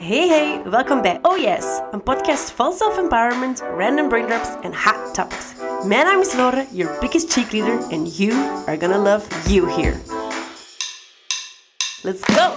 Hey 0.00 0.28
hey, 0.28 0.62
welkom 0.70 1.02
bij 1.02 1.18
Oh 1.22 1.38
Yes, 1.38 1.64
een 1.90 2.02
podcast 2.02 2.50
vol 2.50 2.72
self-empowerment, 2.72 3.62
random 3.76 4.08
braindrops 4.08 4.48
en 4.62 4.72
hot 4.74 5.14
topics. 5.14 5.46
Mijn 5.84 6.04
naam 6.04 6.20
is 6.20 6.34
Lore, 6.34 6.66
your 6.70 6.98
biggest 7.00 7.32
cheerleader, 7.32 7.78
and 7.90 8.16
you 8.16 8.32
are 8.66 8.78
gonna 8.78 8.98
love 8.98 9.50
you 9.50 9.70
here. 9.70 9.96
Let's 12.02 12.20
go! 12.22 12.52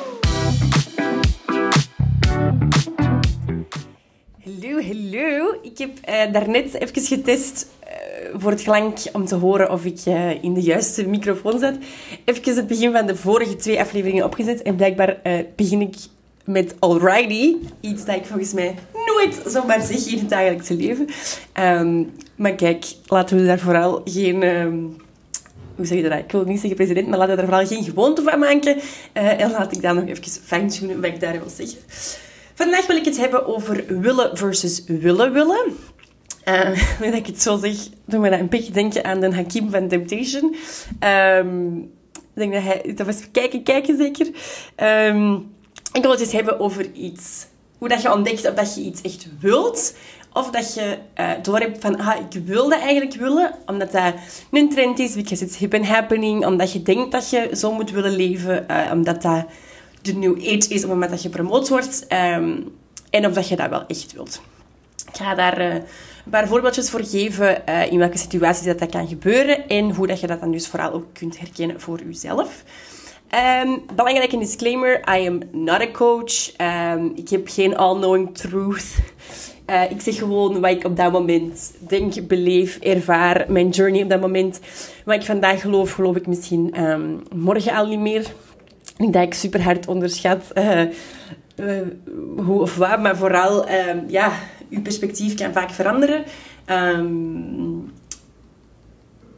Hallo, 4.44 4.82
hallo. 4.82 5.60
Ik 5.62 5.78
heb 5.78 5.92
uh, 6.10 6.34
daarnet 6.34 6.74
even 6.74 7.02
getest 7.02 7.68
uh, 7.84 8.40
voor 8.42 8.52
het 8.52 8.62
gelang 8.62 8.94
om 9.14 9.26
te 9.26 9.36
horen 9.36 9.72
of 9.72 9.86
ik 9.86 10.06
uh, 10.08 10.44
in 10.44 10.54
de 10.54 10.62
juiste 10.62 11.08
microfoon 11.08 11.60
zat. 11.60 11.76
Even 12.26 12.56
het 12.56 12.68
begin 12.68 12.92
van 12.92 13.06
de 13.06 13.16
vorige 13.16 13.56
twee 13.56 13.80
afleveringen 13.80 14.26
opgezet 14.26 14.62
en 14.62 14.76
blijkbaar 14.76 15.18
begin 15.56 15.82
ik 15.82 15.96
met 16.46 16.76
alrighty. 16.80 17.56
Iets 17.80 18.06
dat 18.06 18.16
ik 18.16 18.26
volgens 18.26 18.54
mij 18.54 18.76
nooit 18.94 19.42
zomaar 19.46 19.82
zeg 19.82 20.06
in 20.06 20.18
het 20.18 20.30
dagelijkse 20.30 20.76
leven. 20.76 21.08
Um, 21.60 22.12
maar 22.36 22.54
kijk, 22.54 22.86
laten 23.06 23.38
we 23.38 23.46
daar 23.46 23.60
vooral 23.60 24.02
geen... 24.06 24.44
Um, 24.44 24.96
hoe 25.76 25.86
zeg 25.86 25.98
je 25.98 26.10
dat? 26.10 26.20
Ik 26.20 26.32
wil 26.32 26.44
niet 26.44 26.60
zeggen 26.60 26.76
president, 26.76 27.08
maar 27.08 27.18
laten 27.18 27.36
we 27.36 27.42
daar 27.42 27.50
vooral 27.50 27.68
geen 27.68 27.84
gewoonte 27.84 28.22
van 28.22 28.40
maken. 28.40 28.80
En 29.14 29.52
laat 29.52 29.76
ik 29.76 29.82
dan 29.82 29.96
nog 29.96 30.08
even 30.08 30.42
fine-tunen 30.44 31.02
wat 31.02 31.10
ik 31.10 31.20
daar 31.20 31.40
wil 31.40 31.50
zeggen. 31.50 31.78
Vandaag 32.54 32.88
wil 32.88 32.96
ik 32.96 33.06
het 33.06 33.18
hebben 33.18 33.46
over 33.46 33.84
willen 34.02 34.38
versus 34.38 34.84
willen 34.88 35.34
willen. 35.34 35.66
Uh, 36.46 37.00
dat 37.00 37.14
ik 37.14 37.26
het 37.26 37.42
zo 37.42 37.58
zeg, 37.58 37.76
doet 38.06 38.20
me 38.20 38.30
dat 38.30 38.40
een 38.40 38.50
beetje 38.50 38.72
denken 38.72 39.04
aan 39.04 39.20
de 39.20 39.36
Hakim 39.36 39.70
van 39.70 39.88
Temptation. 39.88 40.56
Um, 41.38 41.78
ik 42.14 42.20
denk 42.34 42.54
dat 42.54 42.64
hij... 42.64 42.94
Dat 42.96 43.06
was 43.06 43.32
kijken, 43.32 43.64
kijken 43.64 43.98
zeker. 43.98 44.28
Ik 45.92 46.02
wil 46.02 46.12
het 46.12 46.20
eens 46.20 46.32
hebben 46.32 46.60
over 46.60 46.92
iets. 46.92 47.46
Hoe 47.78 47.90
dat 47.90 48.02
je 48.02 48.14
ontdekt 48.14 48.48
of 48.48 48.54
dat 48.54 48.76
je 48.76 48.82
iets 48.82 49.02
echt 49.02 49.28
wilt. 49.40 49.96
Of 50.34 50.50
dat 50.50 50.74
je 50.74 50.98
uh, 51.20 51.32
doorhebt 51.42 51.82
van, 51.82 52.00
ah, 52.00 52.20
ik 52.30 52.42
wil 52.46 52.70
dat 52.70 52.80
eigenlijk 52.80 53.14
willen. 53.14 53.56
Omdat 53.66 53.92
dat 53.92 54.14
een 54.52 54.70
trend 54.70 55.00
is, 55.00 55.14
because 55.14 55.46
it's 55.46 55.58
hip 55.58 55.86
happening. 55.86 56.46
Omdat 56.46 56.72
je 56.72 56.82
denkt 56.82 57.12
dat 57.12 57.30
je 57.30 57.50
zo 57.54 57.72
moet 57.72 57.92
willen 57.92 58.16
leven. 58.16 58.66
Uh, 58.72 58.90
omdat 58.92 59.22
dat 59.22 59.46
de 60.02 60.14
new 60.14 60.38
age 60.38 60.56
is 60.56 60.64
op 60.64 60.72
het 60.72 60.88
moment 60.88 61.12
dat 61.12 61.22
je 61.22 61.30
promoot 61.30 61.70
wordt. 61.70 62.06
Um, 62.10 62.76
en 63.10 63.26
of 63.26 63.34
dat 63.34 63.48
je 63.48 63.56
dat 63.56 63.70
wel 63.70 63.84
echt 63.88 64.14
wilt. 64.14 64.42
Ik 65.08 65.18
ga 65.18 65.36
daar 65.36 65.62
uh, 65.62 65.74
een 65.74 66.30
paar 66.30 66.48
voorbeeldjes 66.48 66.90
voor 66.90 67.04
geven 67.04 67.66
in 67.90 67.98
welke 67.98 68.18
situaties 68.18 68.66
dat, 68.66 68.80
dat 68.80 68.90
kan 68.90 69.08
gebeuren. 69.08 69.68
En 69.68 69.96
hoe 69.96 70.08
dat 70.08 70.20
je 70.20 70.28
dat 70.28 70.40
dan 70.40 70.52
dus 70.52 70.68
vooral 70.68 70.92
ook 70.92 71.06
kunt 71.14 71.40
herkennen 71.40 71.82
voor 71.82 72.00
jezelf. 72.08 72.64
Um, 73.36 73.86
belangrijke 73.96 74.38
disclaimer, 74.38 75.00
I 75.08 75.28
am 75.28 75.42
not 75.52 75.82
a 75.82 75.92
coach. 75.92 76.52
Um, 76.58 77.12
ik 77.16 77.30
heb 77.30 77.48
geen 77.48 77.78
all-knowing 77.78 78.36
truth. 78.38 78.86
Uh, 79.70 79.92
ik 79.92 80.02
zeg 80.02 80.18
gewoon 80.18 80.60
wat 80.62 80.72
ik 80.72 80.84
op 80.84 80.98
dat 80.98 81.12
moment 81.12 81.74
denk, 81.80 82.28
beleef, 82.28 82.78
ervaar. 82.78 83.46
Mijn 83.48 83.70
journey 83.70 84.04
op 84.04 84.10
dat 84.10 84.22
moment. 84.22 84.60
Wat 85.06 85.16
ik 85.16 85.24
vandaag 85.24 85.62
geloof, 85.62 85.92
geloof 85.92 86.16
ik 86.16 86.28
misschien 86.28 86.84
um, 86.84 87.22
morgen 87.36 87.74
al 87.74 87.88
niet 87.88 88.00
meer. 88.00 88.34
Ik 88.98 89.14
denk 89.14 89.26
ik 89.26 89.34
super 89.34 89.64
hard 89.64 89.88
onderschat 89.88 90.44
uh, 90.58 90.82
uh, 91.56 91.82
hoe 92.38 92.62
of 92.62 92.76
wat. 92.76 93.00
Maar 93.00 93.18
vooral, 93.18 93.66
ja, 94.08 94.32
uw 94.70 94.82
perspectief 94.82 95.36
kan 95.36 95.54
vaak 95.54 95.70
veranderen. 95.70 96.24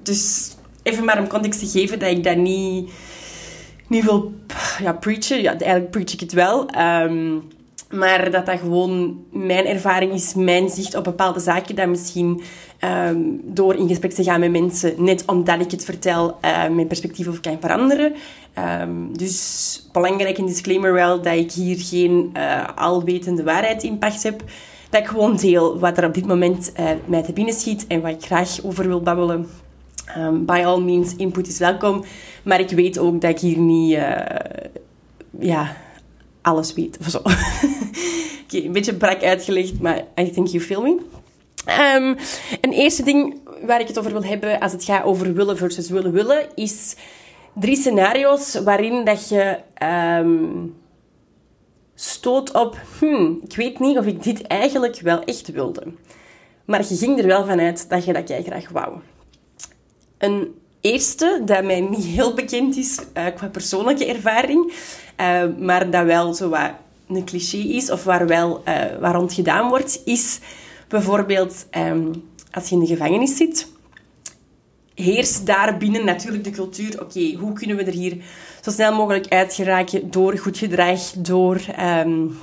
dus 0.03 0.51
even 0.83 1.05
maar 1.05 1.19
om 1.19 1.27
context 1.27 1.59
te 1.59 1.79
geven 1.79 1.99
dat 1.99 2.09
ik 2.09 2.23
dat 2.23 2.37
niet 2.37 2.91
niet 3.87 4.03
wil 4.03 4.33
ja, 4.79 4.93
preachen. 4.93 5.41
Ja, 5.41 5.51
eigenlijk 5.51 5.91
preach 5.91 6.13
ik 6.13 6.19
het 6.19 6.33
wel. 6.33 6.67
Ehm, 6.67 7.37
maar 7.89 8.31
dat 8.31 8.45
dat 8.45 8.59
gewoon 8.59 9.25
mijn 9.31 9.65
ervaring 9.65 10.13
is, 10.13 10.33
mijn 10.33 10.69
zicht 10.69 10.95
op 10.95 11.03
bepaalde 11.03 11.39
zaken. 11.39 11.75
Dat 11.75 11.87
misschien 11.87 12.41
ehm, 12.79 13.19
door 13.43 13.75
in 13.75 13.87
gesprek 13.87 14.11
te 14.11 14.23
gaan 14.23 14.39
met 14.39 14.51
mensen, 14.51 15.03
net 15.03 15.23
omdat 15.25 15.59
ik 15.59 15.71
het 15.71 15.85
vertel, 15.85 16.27
uh, 16.27 16.69
mijn 16.69 16.87
perspectief 16.87 17.27
over 17.27 17.41
kan 17.41 17.57
veranderen. 17.59 18.13
Um, 18.81 19.17
dus 19.17 19.87
belangrijk 19.91 20.37
een 20.37 20.45
disclaimer 20.45 20.93
wel 20.93 21.21
dat 21.21 21.35
ik 21.35 21.51
hier 21.51 21.79
geen 21.79 22.29
uh, 22.37 22.67
alwetende 22.75 23.43
waarheid 23.43 23.83
in 23.83 23.97
pacht 23.97 24.23
heb. 24.23 24.43
Dat 24.89 25.01
ik 25.01 25.07
gewoon 25.07 25.35
deel 25.35 25.79
wat 25.79 25.97
er 25.97 26.05
op 26.05 26.13
dit 26.13 26.25
moment 26.25 26.71
uh, 26.79 26.89
mij 27.05 27.23
te 27.23 27.33
binnen 27.33 27.53
schiet 27.53 27.87
en 27.87 28.01
wat 28.01 28.11
ik 28.11 28.25
graag 28.25 28.63
over 28.63 28.87
wil 28.87 29.01
babbelen. 29.01 29.47
Um, 30.17 30.45
by 30.45 30.61
all 30.65 30.81
means, 30.81 31.15
input 31.15 31.47
is 31.47 31.57
welkom. 31.57 32.03
Maar 32.43 32.59
ik 32.59 32.69
weet 32.69 32.97
ook 32.97 33.21
dat 33.21 33.29
ik 33.29 33.39
hier 33.39 33.57
niet 33.57 33.95
uh, 33.95 34.19
ja, 35.39 35.75
alles 36.41 36.73
weet 36.73 36.97
of 36.99 37.09
zo. 37.09 37.21
een 38.61 38.71
beetje 38.71 38.95
brak 38.95 39.23
uitgelegd, 39.23 39.79
maar 39.79 40.03
I 40.19 40.31
think 40.31 40.47
you 40.47 40.63
feel 40.63 40.81
me. 40.81 40.99
Um, 41.95 42.17
een 42.61 42.71
eerste 42.71 43.03
ding 43.03 43.39
waar 43.65 43.79
ik 43.79 43.87
het 43.87 43.99
over 43.99 44.11
wil 44.11 44.23
hebben 44.23 44.59
als 44.59 44.71
het 44.71 44.83
gaat 44.83 45.03
over 45.03 45.33
willen 45.33 45.57
versus 45.57 45.89
willen 45.89 46.11
willen, 46.11 46.45
is 46.55 46.95
drie 47.53 47.75
scenario's 47.75 48.53
waarin 48.63 49.05
dat 49.05 49.29
je 49.29 49.57
um, 50.19 50.75
stoot 51.95 52.53
op, 52.53 52.77
hmm, 52.99 53.39
ik 53.43 53.55
weet 53.55 53.79
niet 53.79 53.97
of 53.97 54.05
ik 54.05 54.23
dit 54.23 54.41
eigenlijk 54.41 54.99
wel 54.99 55.23
echt 55.23 55.51
wilde. 55.51 55.83
Maar 56.65 56.85
je 56.89 56.95
ging 56.95 57.19
er 57.19 57.27
wel 57.27 57.45
vanuit 57.45 57.89
dat 57.89 58.05
je 58.05 58.13
dat 58.13 58.27
jij 58.27 58.43
graag 58.43 58.69
wou. 58.69 58.97
Een 60.23 60.55
eerste, 60.81 61.41
dat 61.45 61.63
mij 61.63 61.81
niet 61.81 62.05
heel 62.05 62.33
bekend 62.33 62.77
is 62.77 62.99
uh, 63.17 63.25
qua 63.35 63.47
persoonlijke 63.47 64.05
ervaring, 64.05 64.73
uh, 65.19 65.43
maar 65.59 65.91
dat 65.91 66.05
wel 66.05 66.33
zo 66.33 66.49
wat 66.49 66.71
een 67.07 67.25
cliché 67.25 67.57
is, 67.57 67.91
of 67.91 68.03
waar 68.03 68.27
wel 68.27 68.61
uh, 68.67 68.83
waar 68.99 69.15
rond 69.15 69.33
gedaan 69.33 69.69
wordt, 69.69 70.01
is 70.05 70.39
bijvoorbeeld 70.87 71.65
um, 71.77 72.23
als 72.51 72.69
je 72.69 72.75
in 72.75 72.81
de 72.81 72.87
gevangenis 72.87 73.37
zit. 73.37 73.67
Heerst 74.95 75.45
daar 75.45 75.77
binnen 75.77 76.05
natuurlijk 76.05 76.43
de 76.43 76.49
cultuur, 76.49 77.01
oké, 77.01 77.33
hoe 77.39 77.53
kunnen 77.53 77.75
we 77.77 77.83
er 77.83 77.93
hier 77.93 78.17
zo 78.61 78.71
snel 78.71 78.95
mogelijk 78.95 79.27
uit 79.27 79.53
geraken 79.53 80.11
door 80.11 80.37
goed 80.37 80.57
gedrag, 80.57 80.99
door... 81.17 81.61
Um, 81.79 82.37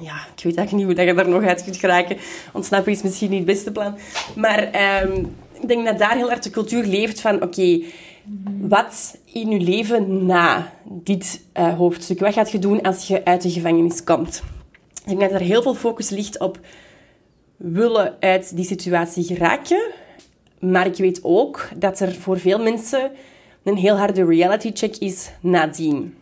ja, 0.00 0.14
ik 0.36 0.42
weet 0.42 0.56
eigenlijk 0.56 0.72
niet 0.72 0.84
hoe 0.84 0.94
dat 0.94 1.06
je 1.06 1.14
daar 1.14 1.28
nog 1.28 1.42
uit 1.42 1.64
kunt 1.64 1.76
geraken. 1.76 2.16
Ontsnappen 2.52 2.92
is 2.92 3.02
misschien 3.02 3.30
niet 3.30 3.38
het 3.38 3.46
beste 3.46 3.72
plan. 3.72 3.98
Maar 4.36 4.70
um, 5.04 5.34
ik 5.60 5.68
denk 5.68 5.86
dat 5.86 5.98
daar 5.98 6.16
heel 6.16 6.30
erg 6.30 6.38
de 6.38 6.50
cultuur 6.50 6.84
leeft 6.84 7.20
van... 7.20 7.42
Oké, 7.42 7.82
wat 8.60 9.18
in 9.32 9.50
je 9.50 9.60
leven 9.60 10.26
na 10.26 10.72
dit 10.84 11.40
uh, 11.58 11.76
hoofdstuk? 11.76 12.20
Wat 12.20 12.32
gaat 12.32 12.50
je 12.50 12.58
doen 12.58 12.82
als 12.82 13.08
je 13.08 13.24
uit 13.24 13.42
de 13.42 13.50
gevangenis 13.50 14.04
komt? 14.04 14.42
Ik 15.06 15.18
denk 15.18 15.20
dat 15.20 15.40
er 15.40 15.46
heel 15.46 15.62
veel 15.62 15.74
focus 15.74 16.10
ligt 16.10 16.38
op 16.38 16.58
willen 17.56 18.16
uit 18.20 18.56
die 18.56 18.64
situatie 18.64 19.24
geraken. 19.24 19.90
Maar 20.60 20.86
ik 20.86 20.96
weet 20.96 21.20
ook 21.22 21.68
dat 21.76 22.00
er 22.00 22.14
voor 22.14 22.38
veel 22.38 22.62
mensen 22.62 23.10
een 23.62 23.76
heel 23.76 23.96
harde 23.96 24.24
reality 24.24 24.70
check 24.74 24.96
is 24.96 25.30
nadien. 25.40 26.14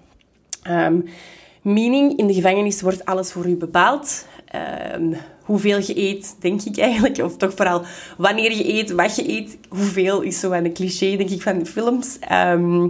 Um, 0.71 1.05
meaning, 1.67 2.19
in 2.19 2.27
de 2.27 2.35
gevangenis 2.35 2.81
wordt 2.81 3.05
alles 3.05 3.33
voor 3.33 3.47
u 3.47 3.57
bepaald. 3.57 4.27
Um, 4.95 5.17
hoeveel 5.43 5.79
je 5.79 5.99
eet, 5.99 6.37
denk 6.41 6.63
ik 6.63 6.79
eigenlijk. 6.79 7.19
Of 7.19 7.37
toch 7.37 7.53
vooral 7.57 7.83
wanneer 8.17 8.57
je 8.57 8.73
eet, 8.73 8.91
wat 8.91 9.17
je 9.17 9.29
eet. 9.29 9.59
Hoeveel 9.69 10.21
is 10.21 10.41
zo 10.41 10.53
een 10.53 10.73
cliché, 10.73 11.17
denk 11.17 11.31
ik, 11.31 11.43
van 11.43 11.59
de 11.59 11.67
films. 11.67 12.19
Um, 12.33 12.89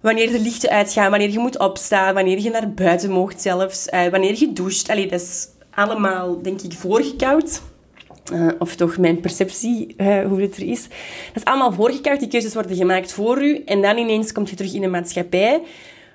wanneer 0.00 0.30
de 0.30 0.40
lichten 0.40 0.70
uitgaan, 0.70 1.10
wanneer 1.10 1.30
je 1.30 1.38
moet 1.38 1.58
opstaan, 1.58 2.14
wanneer 2.14 2.38
je 2.40 2.50
naar 2.50 2.72
buiten 2.72 3.10
mocht 3.10 3.42
zelfs. 3.42 3.88
Uh, 3.94 4.06
wanneer 4.06 4.38
je 4.38 4.52
doucht. 4.52 4.86
Dat 4.86 5.20
is 5.20 5.48
allemaal, 5.70 6.42
denk 6.42 6.60
ik, 6.60 6.72
voorgekoud. 6.72 7.62
Uh, 8.32 8.48
of 8.58 8.76
toch 8.76 8.98
mijn 8.98 9.20
perceptie, 9.20 9.94
uh, 9.96 10.26
hoe 10.26 10.40
het 10.40 10.56
er 10.56 10.68
is. 10.68 10.82
Dat 10.82 11.34
is 11.34 11.44
allemaal 11.44 11.72
voorgekoud. 11.72 12.20
Die 12.20 12.28
keuzes 12.28 12.54
worden 12.54 12.76
gemaakt 12.76 13.12
voor 13.12 13.42
u. 13.42 13.62
En 13.64 13.82
dan 13.82 13.98
ineens 13.98 14.32
kom 14.32 14.46
je 14.46 14.56
terug 14.56 14.74
in 14.74 14.82
een 14.82 14.90
maatschappij 14.90 15.60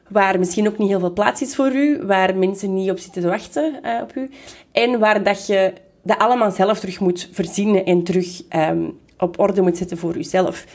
waar 0.09 0.39
misschien 0.39 0.67
ook 0.67 0.77
niet 0.77 0.89
heel 0.89 0.99
veel 0.99 1.13
plaats 1.13 1.41
is 1.41 1.55
voor 1.55 1.71
u, 1.71 2.01
waar 2.05 2.35
mensen 2.35 2.73
niet 2.73 2.89
op 2.89 2.99
zitten 2.99 3.21
te 3.21 3.27
wachten 3.27 3.79
uh, 3.83 4.01
op 4.01 4.15
u. 4.15 4.29
En 4.71 4.99
waar 4.99 5.23
dat 5.23 5.47
je 5.47 5.73
dat 6.03 6.17
allemaal 6.17 6.51
zelf 6.51 6.79
terug 6.79 6.99
moet 6.99 7.29
verzinnen 7.31 7.85
en 7.85 8.03
terug 8.03 8.41
um, 8.55 8.99
op 9.17 9.39
orde 9.39 9.61
moet 9.61 9.77
zetten 9.77 9.97
voor 9.97 10.17
uzelf. 10.17 10.65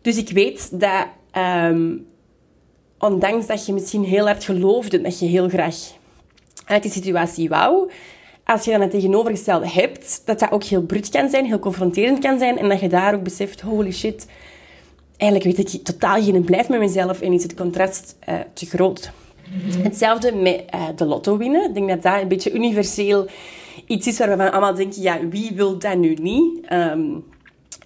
Dus 0.00 0.16
ik 0.16 0.30
weet 0.30 0.80
dat, 0.80 1.06
um, 1.68 2.06
ondanks 2.98 3.46
dat 3.46 3.66
je 3.66 3.72
misschien 3.72 4.04
heel 4.04 4.26
hard 4.26 4.44
geloofde 4.44 5.00
dat 5.00 5.18
je 5.18 5.26
heel 5.26 5.48
graag 5.48 5.76
uit 6.64 6.82
die 6.82 6.92
situatie 6.92 7.48
wou, 7.48 7.90
als 8.44 8.64
je 8.64 8.70
dan 8.70 8.80
het 8.80 8.90
tegenovergestelde 8.90 9.68
hebt, 9.68 10.22
dat 10.24 10.38
dat 10.38 10.50
ook 10.50 10.64
heel 10.64 10.82
brut 10.82 11.08
kan 11.08 11.28
zijn, 11.28 11.44
heel 11.44 11.58
confronterend 11.58 12.18
kan 12.18 12.38
zijn, 12.38 12.58
en 12.58 12.68
dat 12.68 12.80
je 12.80 12.88
daar 12.88 13.14
ook 13.14 13.22
beseft, 13.22 13.60
holy 13.60 13.92
shit, 13.92 14.26
eigenlijk 15.16 15.56
weet 15.56 15.74
ik 15.74 15.84
totaal 15.84 16.22
geen 16.22 16.44
blijf 16.44 16.68
met 16.68 16.78
mezelf 16.78 17.20
en 17.20 17.32
is 17.32 17.42
het 17.42 17.54
contrast 17.54 18.16
uh, 18.28 18.34
te 18.52 18.66
groot. 18.66 19.10
Hetzelfde 19.82 20.34
met 20.34 20.64
uh, 20.74 20.82
de 20.96 21.04
lotto 21.04 21.36
winnen. 21.36 21.68
Ik 21.68 21.74
denk 21.74 21.88
dat 21.88 22.02
dat 22.02 22.22
een 22.22 22.28
beetje 22.28 22.52
universeel 22.52 23.26
iets 23.86 24.06
is 24.06 24.18
waar 24.18 24.36
we 24.36 24.50
allemaal 24.50 24.74
denken, 24.74 25.02
ja, 25.02 25.28
wie 25.28 25.52
wil 25.54 25.78
dat 25.78 25.96
nu 25.96 26.14
niet? 26.14 26.72
Um, 26.72 27.24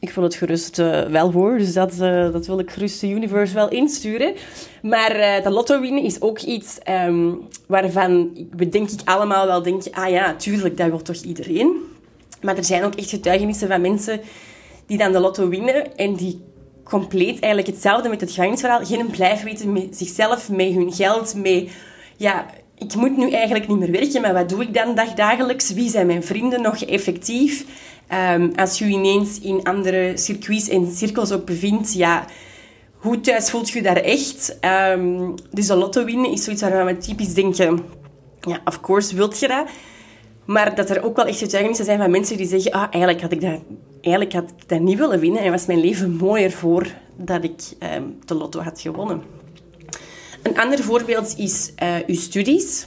ik 0.01 0.11
voel 0.11 0.25
het 0.25 0.35
gerust 0.35 0.79
uh, 0.79 1.03
wel 1.03 1.31
voor, 1.31 1.59
dus 1.59 1.73
dat, 1.73 1.97
dat 2.33 2.47
wil 2.47 2.59
ik 2.59 2.71
gerust 2.71 3.01
de 3.01 3.09
universe 3.09 3.55
wel 3.55 3.69
insturen. 3.69 4.35
Maar 4.83 5.43
de 5.43 5.51
lotto 5.51 5.81
winnen 5.81 6.03
is 6.03 6.21
ook 6.21 6.41
iets 6.41 6.79
um, 7.07 7.41
waarvan 7.67 8.31
we 8.57 8.69
denk 8.69 8.91
ik 8.91 9.01
allemaal 9.05 9.47
wel 9.47 9.63
denken, 9.63 9.93
ah 9.93 10.11
ja, 10.11 10.35
tuurlijk, 10.35 10.77
dat 10.77 10.89
wil 10.89 11.03
toch 11.03 11.23
iedereen. 11.23 11.77
Maar 12.43 12.57
er 12.57 12.65
zijn 12.65 12.85
ook 12.85 12.95
echt 12.95 13.11
getuigenissen 13.11 13.69
van 13.69 13.81
mensen 13.81 14.21
die 14.87 14.99
dan 14.99 15.13
de 15.13 15.21
lotto 15.21 15.49
winnen 15.49 15.97
en 15.97 16.15
die 16.15 16.41
compleet 16.89 17.41
eigenlijk 17.41 17.67
hetzelfde 17.67 18.09
met 18.09 18.21
het 18.21 18.31
gevangenisverhaal, 18.31 18.85
geen 18.85 19.07
blijf 19.07 19.43
weten 19.43 19.73
met 19.73 19.97
zichzelf, 19.97 20.51
met 20.51 20.73
hun 20.73 20.93
geld, 20.93 21.35
met 21.35 21.69
ja, 22.17 22.47
ik 22.79 22.95
moet 22.95 23.17
nu 23.17 23.31
eigenlijk 23.31 23.69
niet 23.69 23.79
meer 23.79 23.91
werken, 23.91 24.21
maar 24.21 24.35
wat 24.35 24.49
doe 24.49 24.63
ik 24.63 24.75
dan 24.75 24.95
dagdagelijks? 24.95 25.73
Wie 25.73 25.91
zijn 25.91 26.07
mijn 26.07 26.25
vrienden 26.25 26.63
nog 26.63 26.85
effectief? 26.85 27.65
Um, 28.35 28.53
als 28.57 28.79
je 28.79 28.85
ineens 28.85 29.41
in 29.41 29.63
andere 29.63 30.13
circuits 30.15 30.69
en 30.69 30.93
cirkels 30.93 31.33
ook 31.33 31.45
bevindt, 31.45 31.95
ja, 31.95 32.25
hoe 32.97 33.21
thuis 33.21 33.51
voelt 33.51 33.71
je 33.71 33.83
daar 33.83 33.97
echt? 33.97 34.59
Um, 34.95 35.35
dus 35.51 35.67
de 35.67 35.77
lotto 35.77 36.05
winnen 36.05 36.33
is 36.33 36.45
zoiets 36.45 36.63
waar 36.63 36.87
we 36.87 36.97
typisch 36.97 37.35
denken, 37.35 37.81
ja, 38.41 38.61
of 38.65 38.81
course 38.81 39.17
wilt 39.17 39.39
je 39.39 39.49
dat. 39.49 39.69
Maar 40.45 40.75
dat 40.75 40.91
er 40.91 41.05
ook 41.05 41.17
wel 41.17 41.27
echt 41.27 41.39
getuigenissen 41.39 41.85
zijn 41.85 41.99
van 41.99 42.11
mensen 42.11 42.37
die 42.37 42.47
zeggen, 42.47 42.73
ah, 42.73 42.87
eigenlijk 42.91 43.21
had 43.23 43.33
ik 43.33 43.41
dat, 43.41 43.61
eigenlijk 44.01 44.33
had 44.33 44.51
ik 44.51 44.69
dat 44.69 44.81
niet 44.81 44.99
willen 44.99 45.21
winnen 45.21 45.43
en 45.43 45.51
was 45.51 45.67
mijn 45.67 45.81
leven 45.81 46.17
mooier 46.17 46.51
voor 46.51 46.87
dat 47.17 47.45
ik 47.45 47.63
um, 47.95 48.19
de 48.25 48.35
lotto 48.35 48.61
had 48.61 48.81
gewonnen. 48.81 49.23
Een 50.43 50.59
ander 50.59 50.79
voorbeeld 50.79 51.35
is 51.39 51.73
uh, 51.83 51.97
uw 52.07 52.15
studies. 52.15 52.87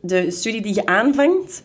De 0.00 0.30
studie 0.30 0.62
die 0.62 0.74
je 0.74 0.86
aanvangt, 0.86 1.62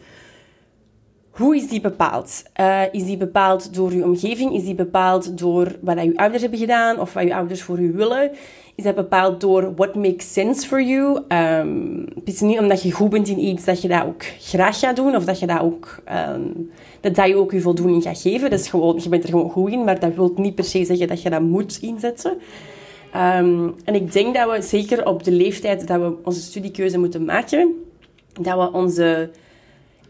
hoe 1.30 1.56
is 1.56 1.68
die 1.68 1.82
bepaald? 1.82 2.44
Uh, 2.60 2.82
is 2.92 3.06
die 3.06 3.18
bepaald 3.18 3.74
door 3.74 3.92
uw 3.92 4.04
omgeving? 4.04 4.54
Is 4.54 4.64
die 4.64 4.76
bepaald 4.76 5.38
door 5.38 5.76
wat 5.82 6.00
uw 6.00 6.16
ouders 6.16 6.42
hebben 6.42 6.60
gedaan 6.60 7.00
of 7.00 7.14
wat 7.14 7.24
uw 7.24 7.34
ouders 7.34 7.62
voor 7.62 7.80
u 7.80 7.92
willen? 7.92 8.32
Is 8.80 8.86
dat 8.86 8.96
bepaald 8.96 9.42
door 9.42 9.74
what 9.76 9.96
makes 9.96 10.34
sense 10.34 10.68
for 10.68 10.82
you? 10.82 11.22
Um, 11.28 12.06
het 12.16 12.28
is 12.28 12.40
niet 12.40 12.60
omdat 12.60 12.82
je 12.82 12.92
goed 12.92 13.10
bent 13.10 13.28
in 13.28 13.40
iets 13.40 13.66
dat 13.66 13.82
je 13.82 13.88
dat 13.88 14.06
ook 14.06 14.24
graag 14.24 14.80
gaat 14.80 14.96
doen 14.96 15.16
of 15.16 15.26
dat 15.26 15.40
je 15.40 15.48
dat 15.48 15.62
ook, 15.62 16.04
um, 16.30 16.72
dat, 17.02 17.16
dat 17.16 17.28
je 17.28 17.36
ook 17.36 17.52
je 17.52 17.62
voldoening 17.62 18.04
gaat 18.04 18.22
geven. 18.22 18.50
Dat 18.50 18.60
is 18.60 18.70
gewoon, 18.70 19.00
je 19.04 19.10
bent 19.10 19.24
er 19.24 19.30
gewoon 19.30 19.50
goed 19.50 19.72
in, 19.72 19.84
maar 19.84 20.00
dat 20.00 20.16
wil 20.16 20.34
niet 20.36 20.56
per 20.56 20.64
se 20.64 20.86
zeggen 20.86 21.08
dat 21.08 21.22
je 21.22 21.30
dat 21.30 21.42
moet 21.42 21.80
inzetten. 21.82 22.32
Um, 23.16 23.76
en 23.84 23.96
ik 23.96 24.12
denk 24.12 24.36
dat 24.36 24.52
we 24.52 24.62
zeker 24.62 25.06
op 25.06 25.24
de 25.24 25.32
leeftijd 25.32 25.88
dat 25.88 26.00
we 26.00 26.16
onze 26.24 26.42
studiekeuze 26.42 27.00
moeten 27.00 27.26
maken, 27.26 27.74
dat 28.42 28.58
we 28.58 28.78
onze 28.78 29.30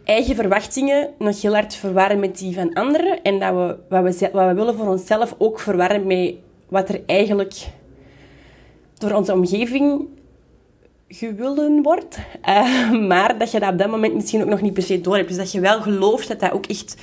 eigen 0.03 0.35
verwachtingen 0.35 1.09
nog 1.19 1.41
heel 1.41 1.53
hard 1.53 1.75
verwarren 1.75 2.19
met 2.19 2.37
die 2.37 2.53
van 2.53 2.73
anderen. 2.73 3.21
En 3.21 3.39
dat 3.39 3.53
we 3.53 3.77
wat 3.89 4.19
we, 4.19 4.29
wat 4.33 4.47
we 4.47 4.53
willen 4.53 4.75
voor 4.75 4.87
onszelf 4.87 5.35
ook 5.37 5.59
verwarren 5.59 6.07
met 6.07 6.33
wat 6.67 6.89
er 6.89 7.01
eigenlijk 7.05 7.77
door 8.99 9.11
onze 9.11 9.33
omgeving 9.33 10.07
gewillen 11.07 11.81
wordt. 11.81 12.17
Uh, 12.49 12.91
maar 13.07 13.37
dat 13.37 13.51
je 13.51 13.59
dat 13.59 13.71
op 13.71 13.77
dat 13.77 13.89
moment 13.89 14.13
misschien 14.13 14.41
ook 14.41 14.49
nog 14.49 14.61
niet 14.61 14.73
per 14.73 14.83
se 14.83 15.01
door 15.01 15.15
hebt. 15.15 15.27
Dus 15.27 15.37
dat 15.37 15.51
je 15.51 15.59
wel 15.59 15.81
gelooft 15.81 16.27
dat 16.27 16.39
dat 16.39 16.51
ook 16.51 16.65
echt 16.65 16.95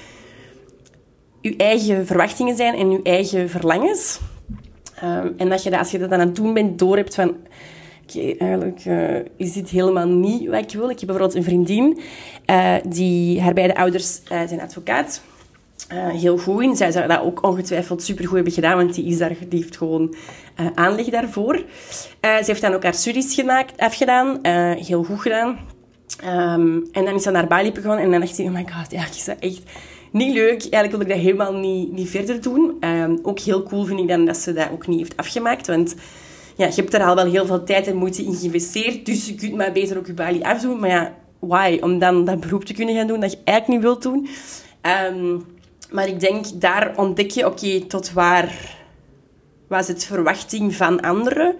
je 1.41 1.57
eigen 1.57 2.07
verwachtingen 2.07 2.57
zijn 2.57 2.75
en 2.75 2.91
je 2.91 3.01
eigen 3.03 3.51
verlangens. 3.51 4.21
Uh, 5.03 5.19
en 5.37 5.49
dat 5.49 5.63
je 5.63 5.71
dat, 5.71 5.79
als 5.79 5.91
je 5.91 5.99
dat 5.99 6.11
aan 6.11 6.21
het 6.21 6.37
doen 6.37 6.55
bent, 6.55 6.79
door 6.79 6.97
hebt 6.97 7.15
van 7.15 7.37
okay, 8.09 8.37
eigenlijk 8.39 8.85
uh, 8.85 9.19
is 9.37 9.53
dit 9.53 9.69
helemaal 9.69 10.09
niet 10.09 10.49
wat 10.49 10.73
ik 10.73 10.79
wil. 10.79 10.91
Ik 10.91 10.99
heb 10.99 11.09
bijvoorbeeld 11.09 11.35
een 11.35 11.43
vriendin, 11.43 11.99
uh, 12.51 12.75
die, 12.89 13.41
haar 13.41 13.55
beide 13.55 13.77
ouders 13.77 14.21
zijn 14.25 14.61
advocaat. 14.61 15.23
Heel 15.95 16.39
goed 16.39 16.63
in. 16.63 16.77
Zij 16.77 16.91
zou 16.91 17.09
dat 17.09 17.21
ook 17.21 17.43
ongetwijfeld 17.43 18.03
supergoed 18.03 18.35
hebben 18.35 18.53
gedaan, 18.53 18.77
want 18.77 18.95
die, 18.95 19.05
is 19.05 19.19
daar, 19.19 19.33
heeft 19.51 19.77
gewoon 19.77 20.15
aanleg 20.75 21.07
daarvoor. 21.07 21.65
ze 22.21 22.43
heeft 22.47 22.61
dan 22.61 22.75
ook 22.75 22.83
haar 22.83 22.95
studies 22.95 23.35
gemaakt, 23.35 23.81
afgedaan. 23.81 24.39
heel 24.79 25.03
goed 25.03 25.21
gedaan. 25.21 25.59
Um, 26.25 26.89
en 26.93 27.05
dan 27.05 27.15
is 27.15 27.23
ze 27.23 27.31
naar 27.31 27.47
Bali 27.47 27.71
gegaan 27.75 27.99
en 27.99 28.11
dan 28.11 28.21
dacht 28.21 28.35
ze, 28.35 28.43
oh 28.43 28.51
my 28.51 28.67
god, 28.73 28.91
ja, 28.91 29.07
is 29.09 29.25
dat 29.25 29.37
echt 29.39 29.63
niet 30.11 30.35
leuk. 30.35 30.61
Eigenlijk 30.61 30.91
wil 30.91 31.01
ik 31.01 31.09
dat 31.09 31.19
helemaal 31.19 31.53
niet, 31.53 31.93
niet 31.93 32.09
verder 32.09 32.43
doen. 32.43 32.77
Um, 32.81 33.19
ook 33.23 33.39
heel 33.39 33.63
cool 33.63 33.85
vind 33.85 34.01
ik 34.01 34.09
dan 34.09 34.25
dat 34.25 34.37
ze 34.37 34.53
dat 34.53 34.71
ook 34.73 34.87
niet 34.87 34.99
heeft 34.99 35.17
afgemaakt, 35.17 35.67
want 35.67 35.95
ja, 36.57 36.67
je 36.67 36.73
hebt 36.75 36.95
er 36.95 37.03
al 37.03 37.15
wel 37.15 37.31
heel 37.31 37.47
veel 37.47 37.65
tijd 37.65 37.87
en 37.87 37.97
moeite 37.97 38.25
in 38.25 38.35
geïnvesteerd, 38.35 39.07
dus 39.07 39.27
je 39.27 39.35
kunt 39.35 39.55
maar 39.55 39.73
beter 39.73 39.99
ook 39.99 40.07
je 40.07 40.13
balie 40.13 40.47
afdoen. 40.47 40.81
Maar 40.81 40.91
ja, 40.91 41.15
why? 41.39 41.79
Om 41.81 41.99
dan 41.99 42.25
dat 42.25 42.41
beroep 42.41 42.65
te 42.65 42.75
kunnen 42.75 42.95
gaan 42.95 43.07
doen 43.07 43.21
dat 43.21 43.31
je 43.31 43.39
eigenlijk 43.45 43.79
niet 43.79 43.89
wilt 43.89 44.03
doen. 44.03 44.29
Um, 45.13 45.45
maar 45.91 46.09
ik 46.09 46.21
denk, 46.21 46.47
daar 46.55 46.93
ontdek 46.97 47.31
je, 47.31 47.47
oké, 47.47 47.81
tot 47.81 48.13
waar 48.13 48.77
was 49.69 49.89
het 49.89 50.05
verwachting 50.05 50.75
van 50.75 51.01
anderen, 51.01 51.57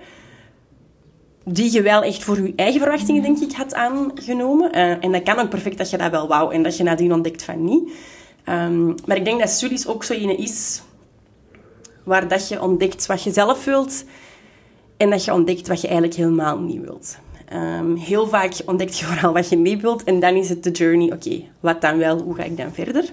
die 1.45 1.73
je 1.73 1.83
wel 1.83 2.03
echt 2.03 2.25
voor 2.25 2.41
je 2.41 2.53
eigen 2.57 2.81
verwachtingen, 2.81 3.23
denk 3.23 3.39
ik, 3.39 3.53
had 3.53 3.75
aangenomen. 3.75 4.77
Uh, 4.77 5.05
en 5.05 5.13
dat 5.13 5.23
kan 5.23 5.39
ook 5.39 5.49
perfect 5.49 5.79
dat 5.79 5.91
je 5.91 5.97
dat 5.97 6.11
wel 6.11 6.29
wou 6.29 6.55
en 6.55 6.63
dat 6.63 6.77
je 6.77 6.83
nadien 6.83 7.13
ontdekt 7.13 7.43
van 7.43 7.65
niet. 7.65 7.91
Um, 8.49 8.95
maar 9.07 9.17
ik 9.17 9.25
denk 9.25 9.41
dat 9.41 9.49
studies 9.49 9.87
ook 9.87 10.05
zo 10.05 10.13
een 10.13 10.39
is 10.39 10.83
waar 12.05 12.29
dat 12.29 12.49
je 12.49 12.63
ontdekt 12.63 13.07
wat 13.07 13.23
je 13.23 13.33
zelf 13.33 13.65
wilt 13.65 14.05
en 14.97 15.11
dat 15.11 15.25
je 15.25 15.33
ontdekt 15.33 15.69
wat 15.69 15.81
je 15.81 15.87
eigenlijk 15.87 16.17
helemaal 16.17 16.59
niet 16.59 16.81
wilt. 16.81 17.19
Um, 17.53 17.97
heel 17.97 18.27
vaak 18.27 18.55
ontdekt 18.65 18.99
je 18.99 19.05
vooral 19.05 19.33
wat 19.33 19.49
je 19.49 19.57
niet 19.57 19.83
wilt. 19.83 20.05
En 20.05 20.21
dan 20.21 20.35
is 20.35 20.49
het 20.49 20.65
de 20.65 20.71
journey. 20.71 21.13
Oké, 21.13 21.43
wat 21.61 21.81
dan 21.81 21.99
wel? 21.99 22.19
Hoe 22.19 22.35
ga 22.35 22.43
ik 22.43 22.57
dan 22.57 22.73
verder? 22.73 23.05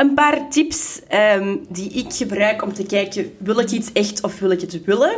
Een 0.00 0.14
paar 0.14 0.48
tips 0.50 1.00
um, 1.36 1.66
die 1.68 1.90
ik 1.90 2.12
gebruik 2.12 2.62
om 2.62 2.72
te 2.72 2.86
kijken... 2.86 3.32
Wil 3.38 3.58
ik 3.58 3.70
iets 3.70 3.92
echt 3.92 4.22
of 4.22 4.38
wil 4.38 4.50
ik 4.50 4.60
het 4.60 4.84
willen? 4.84 5.16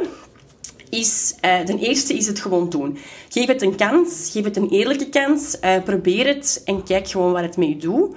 Is, 0.90 1.34
uh, 1.44 1.58
ten 1.58 1.79
eerste 1.79 2.14
is 2.14 2.26
het 2.26 2.40
gewoon 2.40 2.70
doen. 2.70 2.99
Geef 3.29 3.46
het 3.46 3.62
een 3.62 3.76
kans. 3.76 4.31
Geef 4.32 4.44
het 4.44 4.56
een 4.56 4.69
eerlijke 4.69 5.08
kans. 5.08 5.56
Uh, 5.64 5.82
probeer 5.84 6.26
het 6.26 6.62
en 6.64 6.84
kijk 6.84 7.08
gewoon 7.08 7.32
wat 7.32 7.43
het 7.43 7.56
mee 7.56 7.76
doet. 7.76 8.17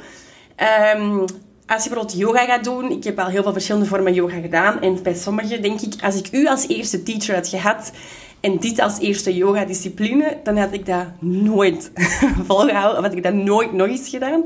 Um, 0.96 1.20
als 1.66 1.84
je 1.84 1.90
bijvoorbeeld 1.90 2.18
yoga 2.18 2.46
gaat 2.46 2.64
doen, 2.64 2.92
ik 2.92 3.04
heb 3.04 3.20
al 3.20 3.28
heel 3.28 3.44
veel 3.44 3.54
verschillende 3.54 3.88
vormen 3.88 4.14
yoga 4.14 4.40
gedaan. 4.40 4.82
En 4.82 5.04
bij 5.04 5.16
sommige 5.16 5.60
denk 5.60 5.82
ik, 5.82 5.94
als 6.04 6.16
ik 6.16 6.28
u 6.32 6.48
als 6.48 6.68
eerste 6.68 7.04
teacher 7.04 7.36
had 7.36 7.48
gehad 7.48 7.92
en 8.40 8.58
dit 8.58 8.80
als 8.80 9.00
eerste 9.00 9.36
yoga-discipline, 9.36 10.38
dan 10.44 10.58
had 10.58 10.74
ik 10.74 10.86
dat 10.86 11.06
nooit 11.20 11.92
volgehouden. 12.48 12.98
Of 12.98 13.04
had 13.04 13.16
ik 13.16 13.24
dat 13.24 13.34
nooit 13.34 13.74
nog 13.74 13.88
eens 13.88 14.10
gedaan. 14.10 14.44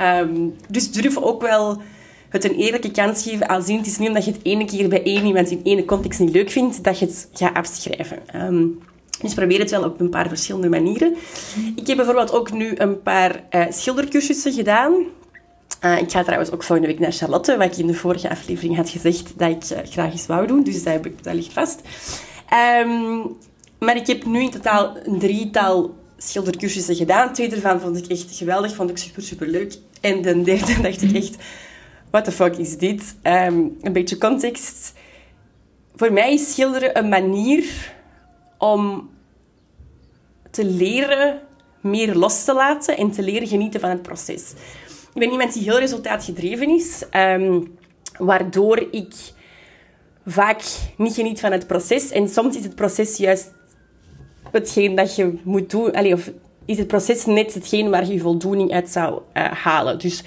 Um, 0.00 0.54
dus 0.68 0.90
durf 0.90 1.16
ook 1.16 1.42
wel 1.42 1.82
het 2.28 2.44
een 2.44 2.54
eerlijke 2.54 2.90
kans 2.90 3.22
geven. 3.22 3.46
Al 3.46 3.62
zien 3.62 3.76
het 3.76 3.86
is 3.86 3.98
niet 3.98 4.08
omdat 4.08 4.24
je 4.24 4.32
het 4.32 4.40
ene 4.42 4.64
keer 4.64 4.88
bij 4.88 5.02
één 5.02 5.26
iemand 5.26 5.50
in 5.50 5.60
ene 5.62 5.84
context 5.84 6.20
niet 6.20 6.34
leuk 6.34 6.50
vindt, 6.50 6.84
dat 6.84 6.98
je 6.98 7.06
het 7.06 7.28
gaat 7.32 7.54
afschrijven. 7.54 8.18
Um, 8.34 8.78
dus 9.20 9.34
probeer 9.34 9.58
het 9.58 9.70
wel 9.70 9.84
op 9.84 10.00
een 10.00 10.10
paar 10.10 10.28
verschillende 10.28 10.68
manieren. 10.68 11.16
Ik 11.76 11.86
heb 11.86 11.96
bijvoorbeeld 11.96 12.32
ook 12.32 12.52
nu 12.52 12.72
een 12.74 13.02
paar 13.02 13.44
uh, 13.50 13.64
schildercursussen 13.68 14.52
gedaan. 14.52 14.92
Uh, 15.84 15.98
ik 15.98 16.10
ga 16.10 16.22
trouwens 16.22 16.50
ook 16.50 16.62
volgende 16.62 16.90
week 16.90 17.00
naar 17.00 17.12
Charlotte, 17.12 17.56
wat 17.56 17.66
ik 17.66 17.76
in 17.76 17.86
de 17.86 17.94
vorige 17.94 18.30
aflevering 18.30 18.76
had 18.76 18.88
gezegd 18.88 19.32
dat 19.36 19.50
ik 19.50 19.70
uh, 19.70 19.78
graag 19.90 20.12
eens 20.12 20.26
wou 20.26 20.46
doen. 20.46 20.62
Dus 20.62 20.82
dat, 20.82 20.92
heb 20.92 21.06
ik, 21.06 21.24
dat 21.24 21.34
ligt 21.34 21.52
vast. 21.52 21.80
Um, 22.82 23.36
maar 23.78 23.96
ik 23.96 24.06
heb 24.06 24.24
nu 24.24 24.40
in 24.40 24.50
totaal 24.50 24.96
een 25.04 25.18
drietal 25.18 25.94
schildercursussen 26.18 26.94
gedaan. 26.94 27.32
Twee 27.32 27.48
daarvan 27.48 27.80
vond 27.80 27.96
ik 27.96 28.06
echt 28.06 28.36
geweldig, 28.36 28.74
vond 28.74 28.90
ik 28.90 28.98
super, 28.98 29.22
super 29.22 29.46
leuk. 29.46 29.78
En 30.00 30.22
de 30.22 30.42
derde 30.42 30.80
dacht 30.82 31.02
ik 31.02 31.12
echt, 31.12 31.36
what 32.10 32.24
the 32.24 32.32
fuck 32.32 32.56
is 32.56 32.76
dit? 32.76 33.16
Um, 33.22 33.76
een 33.80 33.92
beetje 33.92 34.18
context. 34.18 34.92
Voor 35.96 36.12
mij 36.12 36.34
is 36.34 36.52
schilderen 36.52 36.98
een 36.98 37.08
manier 37.08 37.94
om 38.58 39.10
te 40.50 40.64
leren 40.64 41.40
meer 41.80 42.14
los 42.14 42.44
te 42.44 42.54
laten 42.54 42.96
en 42.96 43.10
te 43.10 43.22
leren 43.22 43.48
genieten 43.48 43.80
van 43.80 43.90
het 43.90 44.02
proces. 44.02 44.52
Ik 45.14 45.20
ben 45.24 45.30
iemand 45.30 45.52
die 45.52 45.62
heel 45.62 45.78
resultaatgedreven 45.78 46.68
is, 46.68 47.04
um, 47.12 47.76
waardoor 48.18 48.88
ik 48.90 49.14
vaak 50.26 50.62
niet 50.96 51.14
geniet 51.14 51.40
van 51.40 51.52
het 51.52 51.66
proces. 51.66 52.10
En 52.10 52.28
soms 52.28 52.56
is 52.56 52.64
het 52.64 52.74
proces 52.74 53.16
juist 53.16 53.52
hetgeen 54.52 54.94
dat 54.94 55.16
je 55.16 55.38
moet 55.42 55.70
doen. 55.70 56.12
Of 56.12 56.30
is 56.64 56.78
het 56.78 56.86
proces 56.86 57.26
net 57.26 57.54
hetgeen 57.54 57.90
waar 57.90 58.06
je 58.06 58.18
voldoening 58.18 58.72
uit 58.72 58.88
zou 58.88 59.20
uh, 59.34 59.44
halen. 59.44 59.98
Dus 59.98 60.22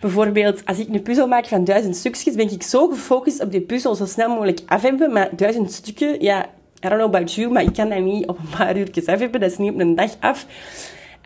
bijvoorbeeld, 0.00 0.64
als 0.64 0.78
ik 0.78 0.88
een 0.88 1.02
puzzel 1.02 1.26
maak 1.26 1.46
van 1.46 1.64
duizend 1.64 1.96
stukjes, 1.96 2.34
ben 2.34 2.52
ik 2.52 2.62
zo 2.62 2.88
gefocust 2.88 3.42
op 3.42 3.50
die 3.50 3.60
puzzel 3.60 3.94
zo 3.94 4.06
snel 4.06 4.28
mogelijk 4.28 4.60
af 4.66 4.82
hebben. 4.82 5.12
Maar 5.12 5.28
duizend 5.36 5.72
stukken, 5.72 6.22
ja, 6.22 6.44
I 6.84 6.88
don't 6.88 6.94
know 6.94 7.14
about 7.14 7.32
you, 7.32 7.50
maar 7.50 7.62
ik 7.62 7.72
kan 7.72 7.88
dat 7.88 8.00
niet 8.00 8.26
op 8.26 8.38
een 8.38 8.58
paar 8.58 8.76
uurtjes 8.76 9.06
af 9.06 9.18
hebben. 9.18 9.40
Dat 9.40 9.50
is 9.50 9.58
niet 9.58 9.72
op 9.72 9.80
een 9.80 9.94
dag 9.94 10.10
af. 10.20 10.46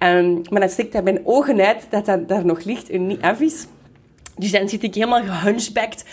Um, 0.04 0.42
maar 0.50 0.60
dan 0.60 0.68
steekt 0.68 0.92
dat 0.92 1.04
mijn 1.04 1.20
ogen 1.24 1.60
uit 1.60 1.86
dat 1.90 2.06
dat 2.06 2.28
daar 2.28 2.44
nog 2.44 2.64
ligt 2.64 2.90
en 2.90 3.06
niet 3.06 3.22
af 3.22 3.40
is. 3.40 3.66
Dus 4.36 4.50
dan 4.50 4.68
zit 4.68 4.82
ik 4.82 4.94
helemaal 4.94 5.22
gehunchbacked 5.22 6.04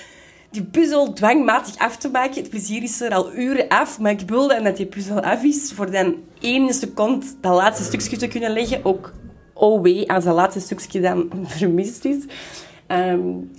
die 0.49 0.63
puzzel 0.63 1.13
dwangmatig 1.13 1.77
af 1.77 1.97
te 1.97 2.09
maken. 2.09 2.35
Het 2.35 2.49
plezier 2.49 2.83
is 2.83 3.01
er 3.01 3.13
al 3.13 3.33
uren 3.33 3.67
af, 3.67 3.99
maar 3.99 4.11
ik 4.11 4.21
wil 4.25 4.47
dan 4.47 4.63
dat 4.63 4.77
die 4.77 4.85
puzzel 4.85 5.21
af 5.21 5.43
is. 5.43 5.71
Voor 5.75 5.91
dan 5.91 6.15
één 6.39 6.73
seconde 6.73 7.25
dat 7.41 7.55
laatste 7.55 7.83
stukje 7.83 8.17
te 8.17 8.27
kunnen 8.27 8.51
leggen. 8.51 8.85
Ook 8.85 9.13
oh 9.53 9.81
wee, 9.81 10.11
als 10.11 10.23
dat 10.23 10.35
laatste 10.35 10.59
stukje 10.59 11.01
dan 11.01 11.29
vermist 11.57 12.05
is. 12.05 12.23
Um, 12.87 13.51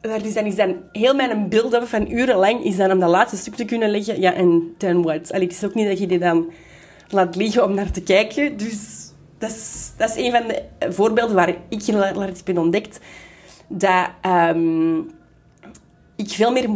dan, 0.00 0.44
is 0.44 0.56
dan 0.56 0.76
heel 0.92 1.14
mijn 1.14 1.48
build-up 1.48 1.86
van 1.86 2.10
urenlang 2.10 2.64
is 2.64 2.76
dan 2.76 2.90
om 2.90 2.98
dat 2.98 3.10
laatste 3.10 3.36
stuk 3.36 3.54
te 3.54 3.64
kunnen 3.64 3.90
leggen. 3.90 4.20
Ja, 4.20 4.34
en 4.34 4.74
then 4.78 5.02
what? 5.02 5.32
Allee, 5.32 5.46
het 5.46 5.56
is 5.56 5.64
ook 5.64 5.74
niet 5.74 5.88
dat 5.88 5.98
je 5.98 6.06
die 6.06 6.18
dan 6.18 6.50
laat 7.08 7.36
liggen 7.36 7.64
om 7.64 7.74
naar 7.74 7.90
te 7.90 8.02
kijken. 8.02 8.56
Dus 8.56 9.10
dat 9.38 9.50
is, 9.50 9.92
dat 9.96 10.10
is 10.10 10.24
een 10.24 10.30
van 10.30 10.46
de 10.46 10.62
voorbeelden 10.92 11.34
waar 11.34 11.54
ik 11.68 11.86
erg 11.86 12.44
ben 12.44 12.58
ontdekt. 12.58 13.00
Dat 13.68 14.08
um, 14.26 15.10
ik 16.16 16.28
veel 16.28 16.52
meer 16.52 16.68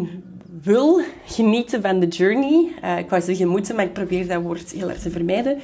wil 0.62 1.00
genieten 1.25 1.82
van 1.82 2.00
de 2.00 2.06
journey. 2.06 2.68
Uh, 2.85 2.99
ik 2.99 3.11
wou 3.11 3.23
zeggen 3.23 3.49
moeten, 3.49 3.76
maar 3.76 3.85
ik 3.85 3.92
probeer 3.92 4.26
dat 4.26 4.42
woord 4.42 4.73
heel 4.73 4.88
erg 4.88 5.00
te 5.00 5.11
vermijden. 5.11 5.61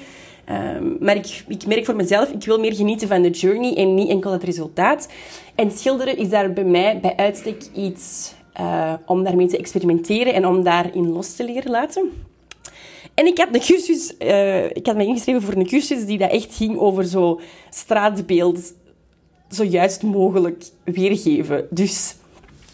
Um, 0.50 0.96
maar 1.00 1.16
ik, 1.16 1.44
ik 1.48 1.66
merk 1.66 1.84
voor 1.84 1.96
mezelf, 1.96 2.30
ik 2.30 2.44
wil 2.44 2.58
meer 2.58 2.74
genieten 2.74 3.08
van 3.08 3.22
de 3.22 3.30
journey 3.30 3.76
en 3.76 3.94
niet 3.94 4.08
enkel 4.08 4.32
het 4.32 4.42
resultaat. 4.42 5.08
En 5.54 5.70
schilderen 5.70 6.16
is 6.16 6.28
daar 6.28 6.52
bij 6.52 6.64
mij 6.64 7.00
bij 7.00 7.16
uitstek 7.16 7.62
iets 7.74 8.34
uh, 8.60 8.92
om 9.06 9.24
daarmee 9.24 9.46
te 9.46 9.58
experimenteren 9.58 10.34
en 10.34 10.46
om 10.46 10.62
daarin 10.62 11.08
los 11.08 11.34
te 11.34 11.44
leren 11.44 11.70
laten. 11.70 12.10
En 13.14 13.26
ik 13.26 13.38
had, 13.38 13.48
een 13.52 13.60
cursus, 13.60 14.14
uh, 14.18 14.64
ik 14.64 14.86
had 14.86 14.96
me 14.96 15.04
ingeschreven 15.04 15.42
voor 15.42 15.54
een 15.54 15.66
cursus 15.66 16.06
die 16.06 16.18
dat 16.18 16.30
echt 16.30 16.54
ging 16.54 16.78
over 16.78 17.04
zo 17.04 17.40
straatbeeld 17.70 18.72
zo 19.50 19.64
juist 19.64 20.02
mogelijk 20.02 20.64
weergeven. 20.84 21.66
Dus 21.70 22.16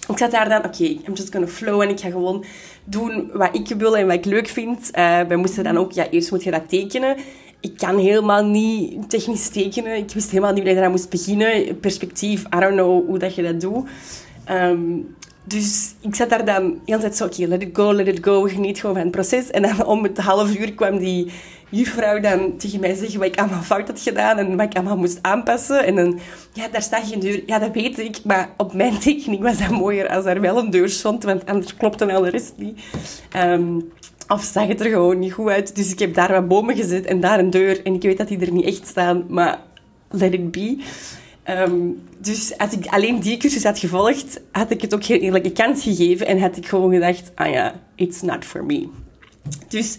ik 0.09 0.19
zat 0.19 0.31
daar 0.31 0.49
dan, 0.49 0.65
oké, 0.65 0.85
I'm 0.85 1.15
just 1.15 1.33
gonna 1.33 1.47
flow 1.47 1.81
en 1.81 1.89
ik 1.89 2.01
ga 2.01 2.11
gewoon 2.11 2.45
doen 2.85 3.31
wat 3.33 3.57
ik 3.57 3.69
wil 3.79 3.97
en 3.97 4.07
wat 4.07 4.15
ik 4.15 4.25
leuk 4.25 4.49
vind. 4.49 4.79
Uh, 4.87 5.21
wij 5.21 5.37
moesten 5.37 5.65
dan 5.65 5.79
ook, 5.79 5.93
ja, 5.93 6.09
eerst 6.11 6.31
moet 6.31 6.43
je 6.43 6.51
dat 6.51 6.69
tekenen. 6.69 7.17
Ik 7.61 7.77
kan 7.77 7.99
helemaal 7.99 8.45
niet 8.45 9.11
technisch 9.11 9.49
tekenen. 9.49 9.97
Ik 9.97 10.13
wist 10.13 10.31
helemaal 10.31 10.53
niet 10.53 10.63
hoe 10.63 10.73
je 10.73 10.77
eraan 10.77 10.91
moest 10.91 11.11
beginnen. 11.11 11.81
Perspectief, 11.81 12.45
I 12.57 12.61
don't 12.61 12.73
know 12.75 13.07
hoe 13.07 13.19
dat 13.19 13.35
je 13.35 13.43
dat 13.43 13.61
doet. 13.61 13.89
Um, 14.51 15.15
dus 15.45 15.95
ik 16.01 16.15
zat 16.15 16.31
daar 16.31 16.45
dan 16.45 16.71
de 16.71 16.79
hele 16.85 17.01
tijd 17.01 17.17
zo, 17.17 17.25
oké, 17.25 17.47
let 17.47 17.63
it 17.63 17.69
go, 17.73 17.95
let 17.95 18.07
it 18.07 18.19
go. 18.25 18.43
Geniet 18.43 18.81
gewoon 18.81 18.95
van 18.95 19.05
het 19.05 19.13
proces. 19.13 19.51
En 19.51 19.63
dan 19.63 19.87
om 19.87 20.03
het 20.03 20.19
half 20.19 20.57
uur 20.57 20.73
kwam 20.73 20.99
die 20.99 21.31
juffrouw 21.73 22.21
dan 22.21 22.57
tegen 22.57 22.81
mij 22.81 22.95
zeggen 22.95 23.19
wat 23.19 23.29
ik 23.29 23.39
allemaal 23.39 23.63
fout 23.63 23.89
had 23.89 24.01
gedaan 24.01 24.39
en 24.39 24.57
wat 24.57 24.67
ik 24.67 24.75
allemaal 24.75 24.97
moest 24.97 25.19
aanpassen. 25.23 25.85
En 25.85 25.95
dan, 25.95 26.19
ja, 26.53 26.69
daar 26.69 26.83
staat 26.83 27.09
geen 27.09 27.21
deur. 27.21 27.43
Ja, 27.47 27.59
dat 27.59 27.73
weet 27.73 27.99
ik, 27.99 28.25
maar 28.25 28.51
op 28.57 28.75
mijn 28.75 28.99
tekening 29.09 29.43
was 29.43 29.59
dat 29.59 29.71
mooier 29.71 30.09
als 30.09 30.25
er 30.25 30.41
wel 30.41 30.59
een 30.59 30.71
deur 30.71 30.89
stond, 30.89 31.25
want 31.25 31.47
anders 31.47 31.77
klopte 31.77 32.13
al 32.13 32.23
de 32.23 32.31
rest 32.31 32.53
niet. 32.57 32.81
Um, 33.37 33.91
of 34.29 34.43
zag 34.43 34.67
het 34.67 34.81
er 34.81 34.91
gewoon 34.91 35.19
niet 35.19 35.33
goed 35.33 35.49
uit. 35.49 35.77
Dus 35.77 35.93
ik 35.93 35.99
heb 35.99 36.15
daar 36.15 36.33
wat 36.33 36.49
bomen 36.49 36.77
gezet 36.77 37.05
en 37.05 37.21
daar 37.21 37.39
een 37.39 37.51
deur. 37.51 37.85
En 37.85 37.95
ik 37.95 38.03
weet 38.03 38.19
dat 38.19 38.29
die 38.29 38.41
er 38.41 38.53
niet 38.53 38.65
echt 38.65 38.87
staan, 38.87 39.25
maar 39.29 39.61
let 40.11 40.33
it 40.33 40.51
be. 40.51 40.79
Um, 41.49 42.03
dus 42.19 42.59
als 42.59 42.73
ik 42.73 42.87
alleen 42.87 43.21
die 43.21 43.37
cursus 43.37 43.65
had 43.65 43.79
gevolgd, 43.79 44.41
had 44.53 44.71
ik 44.71 44.83
het 44.83 44.95
ook 44.95 45.05
geen 45.05 45.21
eerlijke 45.21 45.53
kans 45.53 45.83
gegeven 45.83 46.27
en 46.27 46.41
had 46.41 46.57
ik 46.57 46.67
gewoon 46.67 46.93
gedacht, 46.93 47.33
ah 47.35 47.51
ja, 47.51 47.81
it's 47.95 48.23
not 48.23 48.45
for 48.45 48.65
me. 48.65 48.89
Dus 49.69 49.99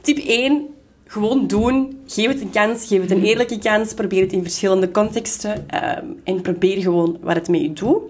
tip 0.00 0.18
1, 0.18 0.66
gewoon 1.10 1.46
doen. 1.46 2.02
Geef 2.06 2.26
het 2.26 2.40
een 2.40 2.50
kans, 2.50 2.86
geef 2.86 3.00
het 3.00 3.10
een 3.10 3.24
eerlijke 3.24 3.58
kans. 3.58 3.94
Probeer 3.94 4.22
het 4.22 4.32
in 4.32 4.42
verschillende 4.42 4.90
contexten 4.90 5.66
um, 5.98 6.20
en 6.24 6.40
probeer 6.40 6.82
gewoon 6.82 7.18
wat 7.20 7.34
het 7.34 7.48
met 7.48 7.60
je 7.60 7.72
doet. 7.72 8.02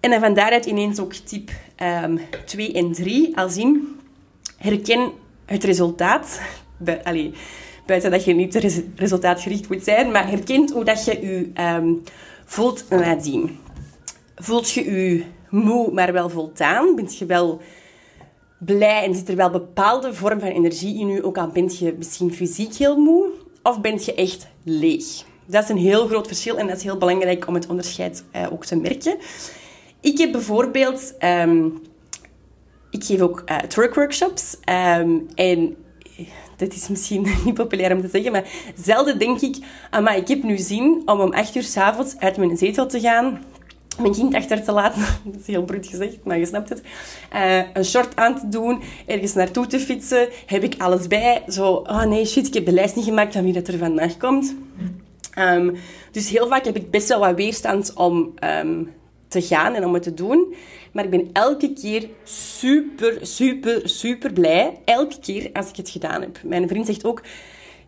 En 0.00 0.10
dan 0.10 0.20
van 0.20 0.34
daaruit 0.34 0.66
ineens 0.66 1.00
ook 1.00 1.12
tip 1.12 1.50
um, 2.04 2.20
2 2.44 2.72
en 2.72 2.92
3, 2.92 3.36
als 3.36 3.56
in 3.56 3.96
herken 4.56 5.10
het 5.44 5.64
resultaat. 5.64 6.40
Buiten 7.86 8.10
dat 8.10 8.24
je 8.24 8.34
niet 8.34 8.54
resultaatgericht 8.96 9.68
moet 9.68 9.84
zijn, 9.84 10.10
maar 10.10 10.28
herkent 10.28 10.72
hoe 10.72 10.84
dat 10.84 11.04
je 11.04 11.20
je 11.20 11.62
um, 11.62 12.02
voelt 12.44 12.84
nadien. 12.88 13.58
Voelt 14.36 14.70
je 14.70 14.84
je 14.84 15.24
moe, 15.48 15.92
maar 15.92 16.12
wel 16.12 16.28
voldaan? 16.28 16.94
Bent 16.96 17.18
je 17.18 17.26
wel 17.26 17.60
blij 18.58 19.04
en 19.04 19.14
zit 19.14 19.28
er 19.28 19.36
wel 19.36 19.50
bepaalde 19.50 20.14
vorm 20.14 20.40
van 20.40 20.48
energie 20.48 21.00
in 21.00 21.08
je, 21.08 21.24
ook 21.24 21.38
al 21.38 21.48
bent 21.48 21.78
je 21.78 21.94
misschien 21.98 22.32
fysiek 22.32 22.74
heel 22.74 22.96
moe? 22.96 23.28
Of 23.62 23.80
bent 23.80 24.04
je 24.04 24.14
echt 24.14 24.46
leeg? 24.62 25.24
Dat 25.46 25.62
is 25.62 25.68
een 25.68 25.76
heel 25.76 26.06
groot 26.06 26.26
verschil 26.26 26.58
en 26.58 26.66
dat 26.66 26.76
is 26.76 26.82
heel 26.82 26.98
belangrijk 26.98 27.46
om 27.46 27.54
het 27.54 27.66
onderscheid 27.66 28.24
uh, 28.36 28.46
ook 28.52 28.64
te 28.64 28.76
merken. 28.76 29.16
Ik 30.00 30.18
heb 30.18 30.32
bijvoorbeeld... 30.32 31.14
Um, 31.24 31.82
ik 32.90 33.04
geef 33.04 33.20
ook 33.20 33.42
uh, 33.46 33.56
twerk-workshops. 33.56 34.56
Um, 34.98 35.26
en 35.34 35.76
dit 36.56 36.74
is 36.74 36.88
misschien 36.88 37.26
niet 37.44 37.54
populair 37.54 37.92
om 37.92 38.00
te 38.00 38.08
zeggen, 38.08 38.32
maar 38.32 38.48
zelden 38.74 39.18
denk 39.18 39.40
ik, 39.40 39.56
maar 39.90 40.16
ik 40.16 40.28
heb 40.28 40.42
nu 40.42 40.58
zin 40.58 41.02
om 41.04 41.20
om 41.20 41.32
acht 41.32 41.54
uur 41.54 41.62
s'avonds 41.62 42.18
uit 42.18 42.36
mijn 42.36 42.56
zetel 42.56 42.86
te 42.86 43.00
gaan, 43.00 43.44
mijn 43.98 44.12
kind 44.12 44.34
achter 44.34 44.64
te 44.64 44.72
laten, 44.72 45.02
dat 45.24 45.40
is 45.40 45.46
heel 45.46 45.64
bruut 45.64 45.86
gezegd, 45.86 46.24
maar 46.24 46.38
je 46.38 46.46
snapt 46.46 46.68
het, 46.68 46.82
uh, 47.34 47.62
een 47.72 47.84
short 47.84 48.16
aan 48.16 48.38
te 48.38 48.48
doen, 48.48 48.82
ergens 49.06 49.34
naartoe 49.34 49.66
te 49.66 49.80
fietsen, 49.80 50.28
heb 50.46 50.62
ik 50.62 50.74
alles 50.78 51.06
bij, 51.06 51.42
zo, 51.48 51.72
oh 51.72 52.04
nee, 52.04 52.26
shit, 52.26 52.46
ik 52.46 52.54
heb 52.54 52.66
de 52.66 52.72
lijst 52.72 52.96
niet 52.96 53.04
gemaakt 53.04 53.32
van 53.32 53.44
wie 53.44 53.52
dat 53.52 53.68
er 53.68 53.78
vandaag 53.78 54.16
komt. 54.16 54.54
Um, 55.38 55.76
dus 56.10 56.28
heel 56.28 56.48
vaak 56.48 56.64
heb 56.64 56.76
ik 56.76 56.90
best 56.90 57.08
wel 57.08 57.18
wat 57.18 57.34
weerstand 57.34 57.92
om 57.94 58.34
um, 58.44 58.92
te 59.28 59.42
gaan 59.42 59.74
en 59.74 59.84
om 59.84 59.94
het 59.94 60.02
te 60.02 60.14
doen. 60.14 60.54
Maar 60.92 61.04
ik 61.04 61.10
ben 61.10 61.30
elke 61.32 61.72
keer 61.72 62.08
super, 62.24 63.18
super, 63.20 63.88
super 63.88 64.32
blij. 64.32 64.78
Elke 64.84 65.18
keer 65.20 65.50
als 65.52 65.68
ik 65.68 65.76
het 65.76 65.90
gedaan 65.90 66.20
heb. 66.20 66.38
Mijn 66.42 66.68
vriend 66.68 66.86
zegt 66.86 67.04
ook... 67.04 67.22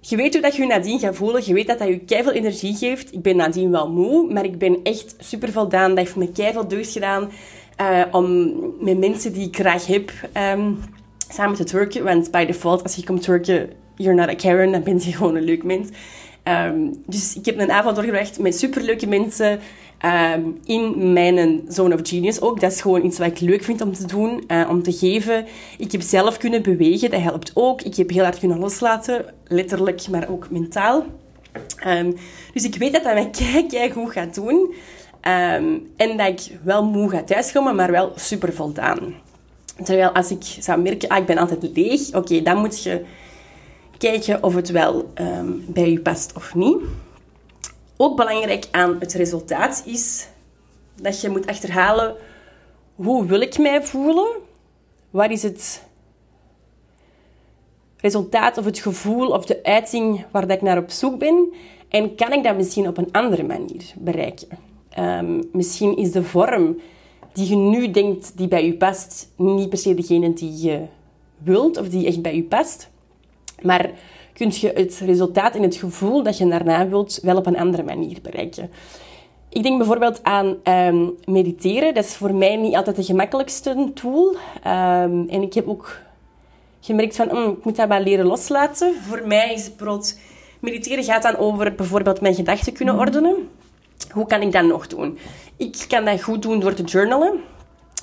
Je 0.08 0.16
weet 0.16 0.32
hoe 0.32 0.42
dat 0.42 0.56
je 0.56 0.62
je 0.62 0.68
nadien 0.68 0.98
gaat 0.98 1.16
voelen. 1.16 1.42
Je 1.44 1.54
weet 1.54 1.66
dat 1.66 1.78
dat 1.78 1.88
je 1.88 1.98
keiveel 1.98 2.32
energie 2.32 2.76
geeft. 2.76 3.12
Ik 3.12 3.22
ben 3.22 3.36
nadien 3.36 3.70
wel 3.70 3.90
moe, 3.92 4.32
maar 4.32 4.44
ik 4.44 4.58
ben 4.58 4.78
echt 4.82 5.14
super 5.18 5.52
voldaan. 5.52 5.88
Dat 5.88 5.98
heeft 5.98 6.16
me 6.16 6.32
keiveel 6.32 6.68
deugd 6.68 6.92
gedaan. 6.92 7.30
Uh, 7.80 8.02
om 8.10 8.52
met 8.80 8.98
mensen 8.98 9.32
die 9.32 9.46
ik 9.46 9.56
graag 9.56 9.86
heb 9.86 10.12
um, 10.54 10.78
samen 11.28 11.56
te 11.56 11.64
twerken. 11.64 12.04
Want 12.04 12.30
by 12.30 12.44
default, 12.44 12.82
als 12.82 12.94
je 12.94 13.04
komt 13.04 13.22
twerken, 13.22 13.70
you're 13.96 14.14
not 14.14 14.28
a 14.28 14.34
Karen. 14.34 14.72
Dan 14.72 14.82
ben 14.82 15.00
je 15.00 15.12
gewoon 15.12 15.36
een 15.36 15.44
leuk 15.44 15.62
mens. 15.62 15.88
Um, 16.44 17.02
dus 17.06 17.36
ik 17.36 17.44
heb 17.44 17.58
een 17.58 17.70
avond 17.70 17.94
doorgebracht 17.94 18.38
met 18.38 18.58
superleuke 18.58 19.06
mensen. 19.06 19.60
Um, 20.06 20.58
in 20.64 21.12
mijn 21.12 21.64
zone 21.68 21.94
of 21.94 22.00
genius 22.02 22.40
ook. 22.40 22.60
Dat 22.60 22.72
is 22.72 22.80
gewoon 22.80 23.04
iets 23.04 23.18
wat 23.18 23.26
ik 23.26 23.40
leuk 23.40 23.62
vind 23.62 23.80
om 23.80 23.92
te 23.92 24.06
doen, 24.06 24.44
uh, 24.48 24.68
om 24.70 24.82
te 24.82 24.92
geven. 24.92 25.46
Ik 25.78 25.92
heb 25.92 26.00
zelf 26.00 26.36
kunnen 26.36 26.62
bewegen, 26.62 27.10
dat 27.10 27.20
helpt 27.20 27.50
ook. 27.54 27.82
Ik 27.82 27.96
heb 27.96 28.10
heel 28.10 28.22
hard 28.22 28.38
kunnen 28.38 28.58
loslaten, 28.58 29.24
letterlijk, 29.46 30.08
maar 30.08 30.28
ook 30.28 30.50
mentaal. 30.50 31.04
Um, 31.86 32.14
dus 32.52 32.64
ik 32.64 32.74
weet 32.74 32.92
dat 32.92 33.02
dat 33.02 33.14
mij 33.14 33.30
kijk, 33.52 33.68
kijk 33.68 33.92
goed 33.92 34.12
gaat 34.12 34.34
doen. 34.34 34.74
Um, 35.22 35.90
en 35.96 36.16
dat 36.16 36.26
ik 36.26 36.58
wel 36.62 36.84
moe 36.84 37.10
ga 37.10 37.22
thuiskomen, 37.22 37.74
maar 37.74 37.90
wel 37.90 38.12
super 38.16 38.52
voldaan. 38.52 39.14
Terwijl 39.84 40.10
als 40.10 40.30
ik 40.30 40.42
zou 40.60 40.80
merken, 40.80 41.08
ah, 41.08 41.18
ik 41.18 41.26
ben 41.26 41.38
altijd 41.38 41.70
leeg, 41.74 42.14
oké, 42.14 42.42
dan 42.42 42.58
moet 42.58 42.82
je 42.82 43.04
kijken 43.98 44.42
of 44.42 44.54
het 44.54 44.70
wel 44.70 45.12
bij 45.66 45.90
je 45.90 46.00
past 46.00 46.32
of 46.36 46.54
niet. 46.54 46.76
Ook 47.96 48.16
belangrijk 48.16 48.68
aan 48.70 48.96
het 48.98 49.12
resultaat 49.12 49.82
is 49.86 50.28
dat 50.94 51.20
je 51.20 51.28
moet 51.28 51.46
achterhalen 51.46 52.16
hoe 52.94 53.26
wil 53.26 53.40
ik 53.40 53.58
mij 53.58 53.82
voelen? 53.82 54.26
Wat 55.10 55.30
is 55.30 55.42
het 55.42 55.82
resultaat 57.96 58.58
of 58.58 58.64
het 58.64 58.78
gevoel 58.78 59.28
of 59.28 59.44
de 59.44 59.62
uiting 59.62 60.24
waar 60.30 60.46
dat 60.46 60.56
ik 60.56 60.62
naar 60.62 60.78
op 60.78 60.90
zoek 60.90 61.18
ben? 61.18 61.52
En 61.88 62.14
kan 62.14 62.32
ik 62.32 62.44
dat 62.44 62.56
misschien 62.56 62.88
op 62.88 62.98
een 62.98 63.12
andere 63.12 63.42
manier 63.42 63.84
bereiken? 63.96 64.48
Um, 64.98 65.48
misschien 65.52 65.96
is 65.96 66.12
de 66.12 66.22
vorm 66.22 66.80
die 67.32 67.48
je 67.48 67.56
nu 67.56 67.90
denkt 67.90 68.32
die 68.36 68.48
bij 68.48 68.66
je 68.66 68.74
past, 68.74 69.32
niet 69.36 69.68
per 69.68 69.78
se 69.78 69.94
degene 69.94 70.32
die 70.32 70.62
je 70.62 70.80
wilt 71.38 71.76
of 71.76 71.88
die 71.88 72.06
echt 72.06 72.22
bij 72.22 72.36
je 72.36 72.42
past. 72.42 72.90
Maar 73.62 73.90
kun 74.36 74.52
je 74.54 74.72
het 74.74 75.00
resultaat 75.04 75.54
en 75.54 75.62
het 75.62 75.76
gevoel 75.76 76.22
dat 76.22 76.38
je 76.38 76.48
daarna 76.48 76.88
wilt 76.88 77.18
wel 77.22 77.36
op 77.36 77.46
een 77.46 77.58
andere 77.58 77.82
manier 77.82 78.18
bereiken. 78.22 78.70
Ik 79.48 79.62
denk 79.62 79.78
bijvoorbeeld 79.78 80.22
aan 80.22 80.56
um, 80.64 81.14
mediteren. 81.24 81.94
Dat 81.94 82.04
is 82.04 82.14
voor 82.14 82.34
mij 82.34 82.56
niet 82.56 82.74
altijd 82.74 82.96
de 82.96 83.04
gemakkelijkste 83.04 83.90
tool. 83.94 84.36
Um, 84.66 85.28
en 85.28 85.42
ik 85.42 85.54
heb 85.54 85.68
ook 85.68 85.98
gemerkt 86.80 87.16
van, 87.16 87.28
mm, 87.32 87.50
ik 87.50 87.64
moet 87.64 87.76
dat 87.76 87.88
wel 87.88 88.00
leren 88.00 88.26
loslaten. 88.26 88.94
Voor 89.08 89.22
mij 89.26 89.52
is 89.54 89.64
het 89.64 89.76
bijvoorbeeld... 89.76 90.18
Mediteren 90.60 91.04
gaat 91.04 91.22
dan 91.22 91.36
over 91.36 91.74
bijvoorbeeld 91.74 92.20
mijn 92.20 92.34
gedachten 92.34 92.72
kunnen 92.72 92.94
mhm. 92.94 93.04
ordenen. 93.04 93.48
Hoe 94.10 94.26
kan 94.26 94.42
ik 94.42 94.52
dat 94.52 94.64
nog 94.64 94.86
doen? 94.86 95.18
Ik 95.56 95.84
kan 95.88 96.04
dat 96.04 96.22
goed 96.22 96.42
doen 96.42 96.60
door 96.60 96.74
te 96.74 96.82
journalen. 96.82 97.40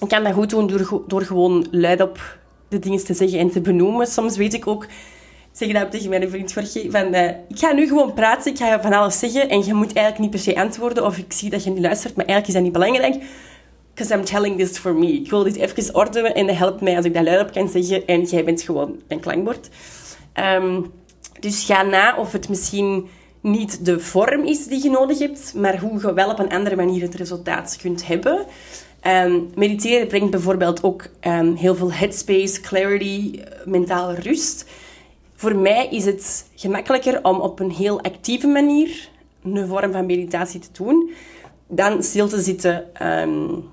Ik 0.02 0.08
kan 0.08 0.24
dat 0.24 0.34
goed 0.34 0.50
doen 0.50 0.68
door, 0.68 1.04
door 1.08 1.22
gewoon 1.22 1.68
luidop 1.72 2.38
de 2.68 2.80
dingen 2.80 3.06
te 3.06 3.14
zeggen 3.14 3.40
en 3.40 3.52
te 3.52 3.62
benoemen. 3.62 4.08
Soms 4.08 4.38
weet 4.38 4.54
ik 4.54 4.68
ook 4.68 4.88
zeg 5.54 5.72
dat 5.72 5.92
tegen 5.92 6.10
mijn 6.10 6.30
vriend 6.30 6.52
Jorge, 6.52 6.88
van 6.90 7.16
uh, 7.16 7.28
ik 7.28 7.60
ga 7.60 7.72
nu 7.72 7.88
gewoon 7.88 8.14
praten, 8.14 8.52
ik 8.52 8.58
ga 8.58 8.82
van 8.82 8.94
alles 8.94 9.20
zeggen 9.20 9.50
en 9.50 9.66
je 9.66 9.74
moet 9.74 9.94
eigenlijk 9.94 10.20
niet 10.20 10.30
per 10.30 10.54
se 10.54 10.62
antwoorden 10.62 11.06
of 11.06 11.18
ik 11.18 11.34
zie 11.34 11.50
dat 11.50 11.64
je 11.64 11.70
niet 11.70 11.82
luistert, 11.82 12.16
maar 12.16 12.26
eigenlijk 12.26 12.48
is 12.48 12.54
dat 12.54 12.64
niet 12.64 12.84
belangrijk. 12.84 13.24
Because 13.94 14.16
I'm 14.16 14.26
telling 14.26 14.58
this 14.58 14.78
for 14.78 14.96
me. 14.96 15.08
Ik 15.08 15.30
wil 15.30 15.44
dit 15.44 15.56
even 15.56 15.96
ordenen 15.96 16.36
en 16.36 16.48
dat 16.48 16.56
helpt 16.56 16.82
mij 16.82 16.96
als 16.96 17.06
ik 17.06 17.14
dat 17.14 17.24
luidop 17.24 17.52
kan 17.52 17.70
zeggen 17.70 18.06
en 18.06 18.24
jij 18.24 18.44
bent 18.44 18.62
gewoon 18.62 19.02
een 19.08 19.20
klankbord. 19.20 19.70
Um, 20.34 20.92
dus 21.40 21.64
ga 21.66 21.82
na 21.82 22.18
of 22.18 22.32
het 22.32 22.50
misschien 22.50 23.08
niet 23.42 23.86
de 23.86 24.00
vorm 24.00 24.46
is 24.46 24.68
die 24.68 24.84
je 24.84 24.90
nodig 24.90 25.20
hebt, 25.20 25.54
maar 25.54 25.80
hoe 25.80 26.00
je 26.02 26.14
wel 26.14 26.30
op 26.30 26.40
een 26.40 26.50
andere 26.50 26.76
manier 26.76 27.02
het 27.02 27.16
resultaat 27.16 27.78
kunt 27.82 28.08
hebben. 28.08 28.46
Ehm, 29.02 29.40
mediteren 29.56 30.08
brengt 30.08 30.32
bijvoorbeeld 30.32 30.84
ook 30.84 31.10
ehm, 31.20 31.54
heel 31.54 31.76
veel 31.76 31.92
headspace, 31.92 32.62
clarity, 32.62 33.40
mentale 33.66 34.14
rust. 34.14 34.66
Voor 35.44 35.56
mij 35.56 35.88
is 35.88 36.06
het 36.06 36.46
gemakkelijker 36.56 37.24
om 37.24 37.40
op 37.40 37.60
een 37.60 37.72
heel 37.72 38.02
actieve 38.02 38.48
manier 38.48 39.10
een 39.44 39.68
vorm 39.68 39.92
van 39.92 40.06
meditatie 40.06 40.60
te 40.60 40.68
doen 40.72 41.12
dan 41.68 42.04
stil 42.04 42.28
te 42.28 42.42
zitten 42.42 43.08
um, 43.08 43.64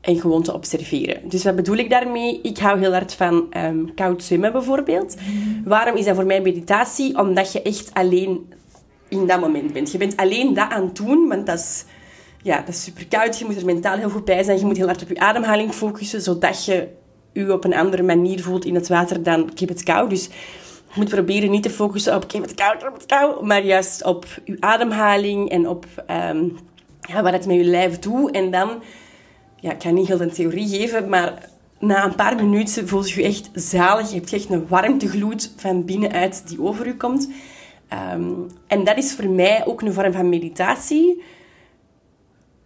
en 0.00 0.20
gewoon 0.20 0.42
te 0.42 0.54
observeren. 0.54 1.28
Dus 1.28 1.44
wat 1.44 1.56
bedoel 1.56 1.76
ik 1.76 1.90
daarmee? 1.90 2.40
Ik 2.40 2.58
hou 2.58 2.78
heel 2.78 2.92
hard 2.92 3.14
van 3.14 3.46
um, 3.56 3.94
koud 3.94 4.22
zwemmen 4.22 4.52
bijvoorbeeld. 4.52 5.16
Waarom 5.64 5.96
is 5.96 6.04
dat 6.04 6.14
voor 6.14 6.26
mij 6.26 6.40
meditatie? 6.40 7.18
Omdat 7.18 7.52
je 7.52 7.62
echt 7.62 7.94
alleen 7.94 8.52
in 9.08 9.26
dat 9.26 9.40
moment 9.40 9.72
bent. 9.72 9.92
Je 9.92 9.98
bent 9.98 10.16
alleen 10.16 10.54
dat 10.54 10.70
aan 10.70 10.84
het 10.86 10.96
doen, 10.96 11.28
want 11.28 11.46
dat 11.46 11.58
is, 11.58 11.84
ja, 12.42 12.58
dat 12.58 12.68
is 12.68 12.82
super 12.82 13.06
koud. 13.06 13.38
Je 13.38 13.44
moet 13.44 13.56
er 13.56 13.64
mentaal 13.64 13.96
heel 13.96 14.10
goed 14.10 14.24
bij 14.24 14.42
zijn. 14.42 14.58
Je 14.58 14.64
moet 14.64 14.76
heel 14.76 14.86
hard 14.86 15.02
op 15.02 15.08
je 15.08 15.18
ademhaling 15.18 15.72
focussen, 15.72 16.22
zodat 16.22 16.64
je 16.64 16.88
je 17.44 17.52
op 17.52 17.64
een 17.64 17.74
andere 17.74 18.02
manier 18.02 18.42
voelt 18.42 18.64
in 18.64 18.74
het 18.74 18.88
water 18.88 19.22
dan 19.22 19.50
ik 19.56 19.68
het 19.68 19.82
koud. 19.82 20.10
Dus 20.10 20.24
je 20.92 21.02
moet 21.02 21.08
proberen 21.08 21.50
niet 21.50 21.62
te 21.62 21.70
focussen 21.70 22.14
op 22.14 22.24
ik 22.24 22.42
het 22.42 22.54
koud, 22.54 22.82
heb 22.82 22.94
het 22.94 23.06
koud, 23.06 23.42
maar 23.42 23.64
juist 23.64 24.04
op 24.04 24.26
je 24.44 24.56
ademhaling 24.60 25.50
en 25.50 25.68
op 25.68 25.86
um, 26.30 26.58
ja, 27.00 27.22
wat 27.22 27.32
het 27.32 27.46
met 27.46 27.56
je 27.56 27.64
lijf 27.64 27.98
doet. 27.98 28.30
En 28.30 28.50
dan, 28.50 28.82
ja, 29.60 29.72
ik 29.72 29.82
ga 29.82 29.90
niet 29.90 30.06
heel 30.06 30.16
de 30.16 30.26
theorie 30.26 30.68
geven, 30.68 31.08
maar 31.08 31.48
na 31.78 32.04
een 32.04 32.14
paar 32.14 32.36
minuten 32.36 32.88
voel 32.88 33.04
je 33.04 33.20
je 33.20 33.26
echt 33.26 33.50
zalig. 33.52 34.08
Je 34.08 34.14
hebt 34.14 34.32
echt 34.32 34.50
een 34.50 34.68
warmtegloed 34.68 35.52
van 35.56 35.84
binnenuit 35.84 36.48
die 36.48 36.62
over 36.62 36.86
je 36.86 36.96
komt. 36.96 37.30
Um, 38.14 38.46
en 38.66 38.84
dat 38.84 38.96
is 38.96 39.12
voor 39.12 39.28
mij 39.28 39.66
ook 39.66 39.82
een 39.82 39.92
vorm 39.92 40.12
van 40.12 40.28
meditatie. 40.28 41.22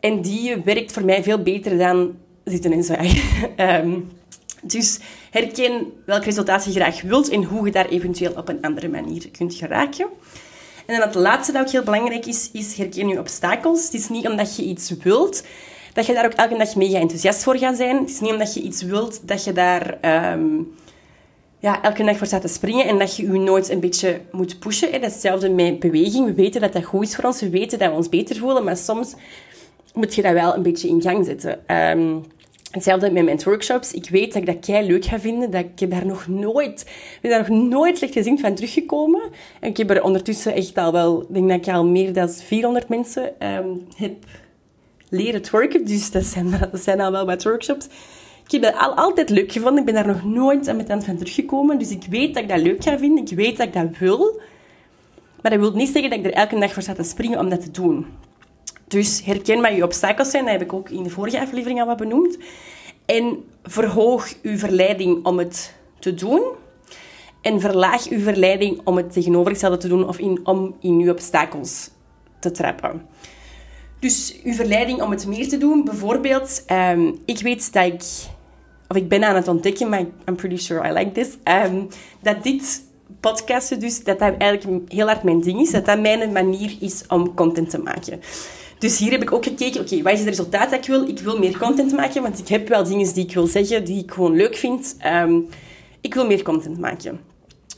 En 0.00 0.20
die 0.20 0.56
werkt 0.56 0.92
voor 0.92 1.04
mij 1.04 1.22
veel 1.22 1.42
beter 1.42 1.78
dan 1.78 2.16
zitten 2.44 2.72
en 2.72 2.84
zwaaien. 2.84 3.22
um, 3.56 4.08
dus 4.62 4.98
herken 5.30 5.92
welk 6.06 6.24
resultaat 6.24 6.64
je 6.64 6.70
graag 6.70 7.02
wilt 7.02 7.28
en 7.28 7.44
hoe 7.44 7.66
je 7.66 7.72
daar 7.72 7.88
eventueel 7.88 8.32
op 8.36 8.48
een 8.48 8.62
andere 8.62 8.88
manier 8.88 9.30
kunt 9.30 9.54
geraken. 9.54 10.06
En 10.86 10.98
dan 10.98 11.06
het 11.06 11.14
laatste 11.14 11.52
dat 11.52 11.62
ook 11.62 11.72
heel 11.72 11.82
belangrijk 11.82 12.26
is, 12.26 12.50
is 12.52 12.76
herken 12.76 13.08
je 13.08 13.18
obstakels. 13.18 13.84
Het 13.84 13.94
is 13.94 14.08
niet 14.08 14.28
omdat 14.28 14.56
je 14.56 14.62
iets 14.62 14.90
wilt, 15.02 15.44
dat 15.92 16.06
je 16.06 16.12
daar 16.12 16.24
ook 16.24 16.32
elke 16.32 16.56
dag 16.56 16.74
mega 16.76 16.98
enthousiast 16.98 17.42
voor 17.42 17.56
gaat 17.56 17.76
zijn. 17.76 17.96
Het 17.96 18.10
is 18.10 18.20
niet 18.20 18.32
omdat 18.32 18.54
je 18.54 18.60
iets 18.60 18.82
wilt, 18.82 19.28
dat 19.28 19.44
je 19.44 19.52
daar 19.52 19.98
um, 20.32 20.74
ja, 21.58 21.82
elke 21.82 22.04
dag 22.04 22.16
voor 22.16 22.26
staat 22.26 22.40
te 22.40 22.48
springen 22.48 22.86
en 22.86 22.98
dat 22.98 23.16
je 23.16 23.32
je 23.32 23.38
nooit 23.38 23.68
een 23.68 23.80
beetje 23.80 24.20
moet 24.30 24.58
pushen. 24.58 24.92
Is 24.92 25.00
hetzelfde 25.00 25.48
met 25.48 25.78
beweging. 25.78 26.26
We 26.26 26.34
weten 26.34 26.60
dat 26.60 26.72
dat 26.72 26.84
goed 26.84 27.02
is 27.02 27.14
voor 27.14 27.24
ons. 27.24 27.40
We 27.40 27.50
weten 27.50 27.78
dat 27.78 27.90
we 27.90 27.96
ons 27.96 28.08
beter 28.08 28.36
voelen, 28.36 28.64
maar 28.64 28.76
soms 28.76 29.14
moet 29.94 30.14
je 30.14 30.22
dat 30.22 30.32
wel 30.32 30.54
een 30.54 30.62
beetje 30.62 30.88
in 30.88 31.02
gang 31.02 31.24
zetten. 31.24 31.76
Um, 31.76 32.24
Hetzelfde 32.70 33.10
met 33.10 33.24
mijn 33.24 33.40
workshops. 33.44 33.92
Ik 33.92 34.08
weet 34.10 34.32
dat 34.32 34.42
ik 34.42 34.46
dat 34.46 34.66
kei 34.66 34.86
leuk 34.86 35.04
ga 35.04 35.20
vinden. 35.20 35.50
Dat 35.50 35.64
ik 35.64 35.78
heb 35.78 35.90
daar 35.90 36.06
nog 36.06 36.26
nooit, 36.26 36.90
ben 37.20 37.30
daar 37.30 37.50
nog 37.50 37.68
nooit 37.68 37.98
slecht 37.98 38.12
gezien 38.12 38.38
van 38.38 38.54
teruggekomen. 38.54 39.20
En 39.60 39.68
ik 39.68 39.76
heb 39.76 39.90
er 39.90 40.02
ondertussen 40.02 40.54
echt 40.54 40.78
al 40.78 40.92
wel, 40.92 41.26
denk 41.28 41.48
dat 41.48 41.66
ik 41.66 41.74
al 41.74 41.86
meer 41.86 42.12
dan 42.12 42.28
400 42.28 42.88
mensen 42.88 43.46
um, 43.56 43.86
heb 43.96 44.24
leren 45.08 45.42
twerken. 45.42 45.84
Dus 45.84 46.10
dat 46.10 46.24
zijn, 46.24 46.50
dat 46.72 46.80
zijn 46.80 47.00
al 47.00 47.12
wel 47.12 47.26
wat 47.26 47.42
workshops. 47.42 47.86
Ik 48.44 48.50
heb 48.50 48.62
dat 48.62 48.74
al, 48.74 48.94
altijd 48.94 49.30
leuk 49.30 49.52
gevonden. 49.52 49.78
Ik 49.78 49.84
ben 49.84 49.94
daar 49.94 50.06
nog 50.06 50.24
nooit 50.24 50.68
aan 50.68 50.76
mijn 50.76 51.02
van 51.02 51.16
teruggekomen. 51.16 51.78
Dus 51.78 51.90
ik 51.90 52.04
weet 52.10 52.34
dat 52.34 52.42
ik 52.42 52.48
dat 52.48 52.60
leuk 52.60 52.82
ga 52.82 52.98
vinden. 52.98 53.24
Ik 53.24 53.36
weet 53.36 53.56
dat 53.56 53.66
ik 53.66 53.72
dat 53.72 53.98
wil. 53.98 54.40
Maar 55.42 55.50
dat 55.50 55.60
wil 55.60 55.72
niet 55.72 55.88
zeggen 55.88 56.10
dat 56.10 56.18
ik 56.18 56.24
er 56.24 56.32
elke 56.32 56.58
dag 56.58 56.72
voor 56.72 56.82
sta 56.82 56.92
te 56.92 57.02
springen 57.02 57.38
om 57.38 57.48
dat 57.48 57.60
te 57.60 57.70
doen. 57.70 58.06
Dus 58.90 59.22
herken 59.24 59.60
wat 59.60 59.74
je 59.74 59.84
obstakels 59.84 60.30
zijn, 60.30 60.44
dat 60.44 60.52
heb 60.52 60.62
ik 60.62 60.72
ook 60.72 60.90
in 60.90 61.02
de 61.02 61.10
vorige 61.10 61.40
aflevering 61.40 61.80
al 61.80 61.86
wat 61.86 61.96
benoemd. 61.96 62.38
En 63.06 63.44
verhoog 63.62 64.34
je 64.42 64.58
verleiding 64.58 65.24
om 65.24 65.38
het 65.38 65.74
te 65.98 66.14
doen. 66.14 66.42
En 67.40 67.60
verlaag 67.60 68.08
je 68.08 68.20
verleiding 68.20 68.80
om 68.84 68.96
het 68.96 69.12
tegenovergestelde 69.12 69.76
te 69.76 69.88
doen 69.88 70.08
of 70.08 70.18
in, 70.18 70.40
om 70.44 70.76
in 70.80 70.98
je 70.98 71.10
obstakels 71.10 71.90
te 72.38 72.50
trappen. 72.50 73.06
Dus 73.98 74.40
uw 74.44 74.52
verleiding 74.52 75.02
om 75.02 75.10
het 75.10 75.26
meer 75.26 75.48
te 75.48 75.58
doen, 75.58 75.84
bijvoorbeeld, 75.84 76.64
um, 76.72 77.18
ik 77.24 77.38
weet 77.38 77.72
dat 77.72 77.84
ik, 77.84 78.02
of 78.88 78.96
ik 78.96 79.08
ben 79.08 79.24
aan 79.24 79.34
het 79.34 79.48
ontdekken, 79.48 79.88
maar 79.88 80.00
I'm 80.00 80.36
pretty 80.36 80.56
sure 80.56 80.88
I 80.88 80.92
like 80.92 81.12
this, 81.12 81.28
um, 81.44 81.88
dat 82.22 82.42
dit 82.42 82.82
podcasten 83.20 83.80
dus, 83.80 84.04
dat 84.04 84.18
dat 84.18 84.36
eigenlijk 84.36 84.92
heel 84.92 85.06
hard 85.06 85.22
mijn 85.22 85.40
ding 85.40 85.60
is, 85.60 85.70
dat 85.70 85.86
dat 85.86 86.00
mijn 86.00 86.32
manier 86.32 86.76
is 86.80 87.04
om 87.08 87.34
content 87.34 87.70
te 87.70 87.78
maken. 87.78 88.20
Dus 88.80 88.98
hier 88.98 89.10
heb 89.10 89.22
ik 89.22 89.32
ook 89.32 89.44
gekeken, 89.44 89.80
oké, 89.80 90.02
wat 90.02 90.12
is 90.12 90.18
het 90.18 90.28
resultaat 90.28 90.70
dat 90.70 90.78
ik 90.78 90.86
wil? 90.86 91.08
Ik 91.08 91.18
wil 91.18 91.38
meer 91.38 91.58
content 91.58 91.92
maken, 91.92 92.22
want 92.22 92.38
ik 92.38 92.48
heb 92.48 92.68
wel 92.68 92.84
dingen 92.84 93.14
die 93.14 93.24
ik 93.24 93.34
wil 93.34 93.46
zeggen, 93.46 93.84
die 93.84 94.02
ik 94.02 94.10
gewoon 94.10 94.36
leuk 94.36 94.56
vind. 94.56 94.96
Um, 95.06 95.48
ik 96.00 96.14
wil 96.14 96.26
meer 96.26 96.42
content 96.42 96.78
maken. 96.78 97.20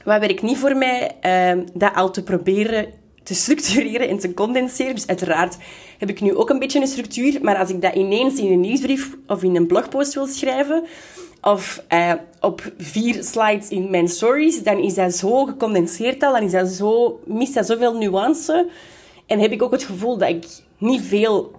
Wat 0.05 0.21
werkt 0.21 0.43
niet 0.43 0.59
voor 0.59 0.77
mij? 0.77 1.11
Um, 1.51 1.65
dat 1.75 1.95
al 1.95 2.11
te 2.11 2.23
proberen 2.23 2.87
te 3.23 3.35
structureren 3.35 4.09
en 4.09 4.19
te 4.19 4.35
condenseren. 4.35 4.95
Dus 4.95 5.07
uiteraard 5.07 5.57
heb 5.99 6.09
ik 6.09 6.21
nu 6.21 6.35
ook 6.35 6.51
een 6.51 6.59
beetje 6.59 6.81
een 6.81 6.87
structuur, 6.87 7.38
maar 7.43 7.57
als 7.57 7.71
ik 7.71 7.83
dat 7.83 7.95
ineens 7.95 8.38
in 8.38 8.53
een 8.53 8.61
nieuwsbrief 8.61 9.17
of 9.27 9.43
in 9.43 9.57
een 9.57 9.67
blogpost 9.67 10.15
wil 10.15 10.27
schrijven, 10.27 10.85
of 11.41 11.85
uh, 11.93 12.12
op 12.41 12.73
vier 12.79 13.25
slides 13.25 13.69
in 13.69 13.91
mijn 13.91 14.09
stories, 14.09 14.62
dan 14.62 14.79
is 14.79 14.95
dat 14.95 15.15
zo 15.15 15.45
gecondenseerd 15.45 16.23
al, 16.23 16.33
dan 16.33 16.43
is 16.43 16.53
dat 16.53 16.69
zo, 16.69 17.21
mist 17.25 17.55
dat 17.55 17.67
zoveel 17.67 17.95
nuance. 17.95 18.69
En 19.27 19.38
heb 19.38 19.53
ik 19.53 19.62
ook 19.62 19.73
het 19.73 19.85
gevoel 19.85 20.19
dat 20.19 20.29
ik 20.29 20.45
niet 20.83 21.03
veel 21.03 21.53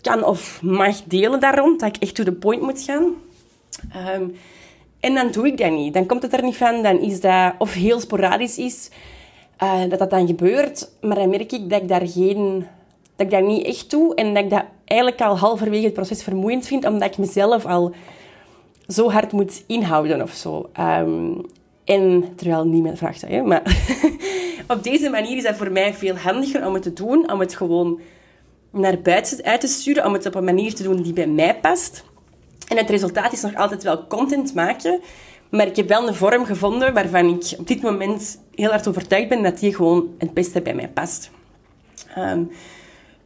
kan 0.00 0.24
of 0.24 0.62
mag 0.62 1.02
delen 1.04 1.40
daar 1.40 1.58
rond, 1.58 1.80
dat 1.80 1.96
ik 1.96 2.02
echt 2.02 2.14
to 2.14 2.24
the 2.24 2.32
point 2.32 2.62
moet 2.62 2.82
gaan. 2.82 3.14
Um, 4.14 4.34
en 5.00 5.14
dan 5.14 5.30
doe 5.30 5.46
ik 5.46 5.58
dat 5.58 5.70
niet. 5.70 5.94
Dan 5.94 6.06
komt 6.06 6.22
het 6.22 6.32
er 6.32 6.42
niet 6.42 6.56
van. 6.56 6.82
Dan 6.82 7.00
is 7.00 7.20
dat 7.20 7.54
of 7.58 7.74
heel 7.74 8.00
sporadisch 8.00 8.58
is, 8.58 8.90
uh, 9.62 9.80
dat 9.88 9.98
dat 9.98 10.10
dan 10.10 10.26
gebeurt. 10.26 10.90
Maar 11.00 11.16
dan 11.16 11.30
merk 11.30 11.52
ik 11.52 11.70
dat 11.70 11.82
ik 11.82 11.88
daar 11.88 12.08
geen... 12.08 12.66
Dat 13.16 13.26
ik 13.26 13.32
dat 13.32 13.42
niet 13.42 13.66
echt 13.66 13.90
doe. 13.90 14.14
En 14.14 14.34
dat 14.34 14.44
ik 14.44 14.50
dat 14.50 14.64
eigenlijk 14.84 15.20
al 15.20 15.38
halverwege 15.38 15.84
het 15.84 15.94
proces 15.94 16.22
vermoeiend 16.22 16.66
vind. 16.66 16.84
Omdat 16.84 17.10
ik 17.10 17.18
mezelf 17.18 17.66
al 17.66 17.94
zo 18.86 19.10
hard 19.10 19.32
moet 19.32 19.64
inhouden 19.66 20.22
of 20.22 20.32
zo. 20.32 20.70
Um, 20.80 21.40
en 21.84 22.32
terwijl 22.36 22.64
niemand 22.64 22.98
vraagt 22.98 23.20
dat, 23.20 23.30
hè. 23.30 23.42
Maar 23.42 23.62
op 24.76 24.82
deze 24.82 25.10
manier 25.10 25.36
is 25.36 25.42
dat 25.42 25.56
voor 25.56 25.72
mij 25.72 25.94
veel 25.94 26.16
handiger 26.16 26.66
om 26.66 26.74
het 26.74 26.82
te 26.82 26.92
doen. 26.92 27.32
Om 27.32 27.40
het 27.40 27.54
gewoon 27.54 28.00
naar 28.72 29.00
buiten 29.00 29.44
uit 29.44 29.60
te 29.60 29.66
sturen, 29.66 30.06
om 30.06 30.12
het 30.12 30.26
op 30.26 30.34
een 30.34 30.44
manier 30.44 30.74
te 30.74 30.82
doen 30.82 31.02
die 31.02 31.12
bij 31.12 31.26
mij 31.26 31.58
past. 31.60 32.04
En 32.68 32.76
het 32.76 32.90
resultaat 32.90 33.32
is 33.32 33.42
nog 33.42 33.54
altijd 33.54 33.82
wel 33.82 34.06
content 34.06 34.54
maken, 34.54 35.00
maar 35.48 35.66
ik 35.66 35.76
heb 35.76 35.88
wel 35.88 36.08
een 36.08 36.14
vorm 36.14 36.44
gevonden 36.44 36.94
waarvan 36.94 37.28
ik 37.28 37.58
op 37.58 37.66
dit 37.66 37.82
moment 37.82 38.40
heel 38.54 38.70
hard 38.70 38.88
overtuigd 38.88 39.28
ben 39.28 39.42
dat 39.42 39.58
die 39.58 39.74
gewoon 39.74 40.08
het 40.18 40.34
beste 40.34 40.60
bij 40.60 40.74
mij 40.74 40.88
past. 40.88 41.30
Um, 42.18 42.50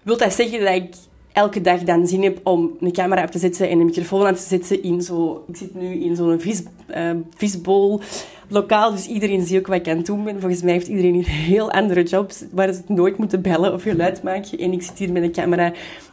wil 0.03 0.17
dat 0.17 0.33
zeggen 0.33 0.61
dat 0.61 0.75
ik 0.75 0.95
elke 1.33 1.61
dag 1.61 1.83
dan 1.83 2.07
zin 2.07 2.23
heb 2.23 2.41
om 2.43 2.77
een 2.81 2.93
camera 2.93 3.23
op 3.23 3.31
te 3.31 3.39
zetten 3.39 3.69
en 3.69 3.79
een 3.79 3.87
microfoon 3.87 4.27
aan 4.27 4.35
te 4.35 4.41
zetten 4.41 4.83
in 4.83 5.03
zo... 5.03 5.45
Ik 5.49 5.57
zit 5.57 5.75
nu 5.75 5.95
in 5.95 6.17
zo'n 6.17 6.41
vis, 6.41 6.63
uh, 6.97 7.11
visbol 7.37 8.01
lokaal, 8.49 8.91
dus 8.91 9.07
iedereen 9.07 9.47
ziet 9.47 9.59
ook 9.59 9.67
wat 9.67 9.77
ik 9.77 9.89
aan 9.89 9.97
het 9.97 10.07
doen 10.07 10.25
ben. 10.25 10.41
Volgens 10.41 10.63
mij 10.63 10.73
heeft 10.73 10.87
iedereen 10.87 11.15
hier 11.15 11.29
heel 11.29 11.71
andere 11.71 12.03
jobs 12.03 12.45
waar 12.51 12.73
ze 12.73 12.81
nooit 12.87 13.17
moeten 13.17 13.43
bellen 13.43 13.73
of 13.73 13.83
geluid 13.83 14.23
maken. 14.23 14.59
En 14.59 14.73
ik 14.73 14.83
zit 14.83 14.99
hier 14.99 15.13
met 15.13 15.23
een 15.23 15.33
camera 15.33 15.73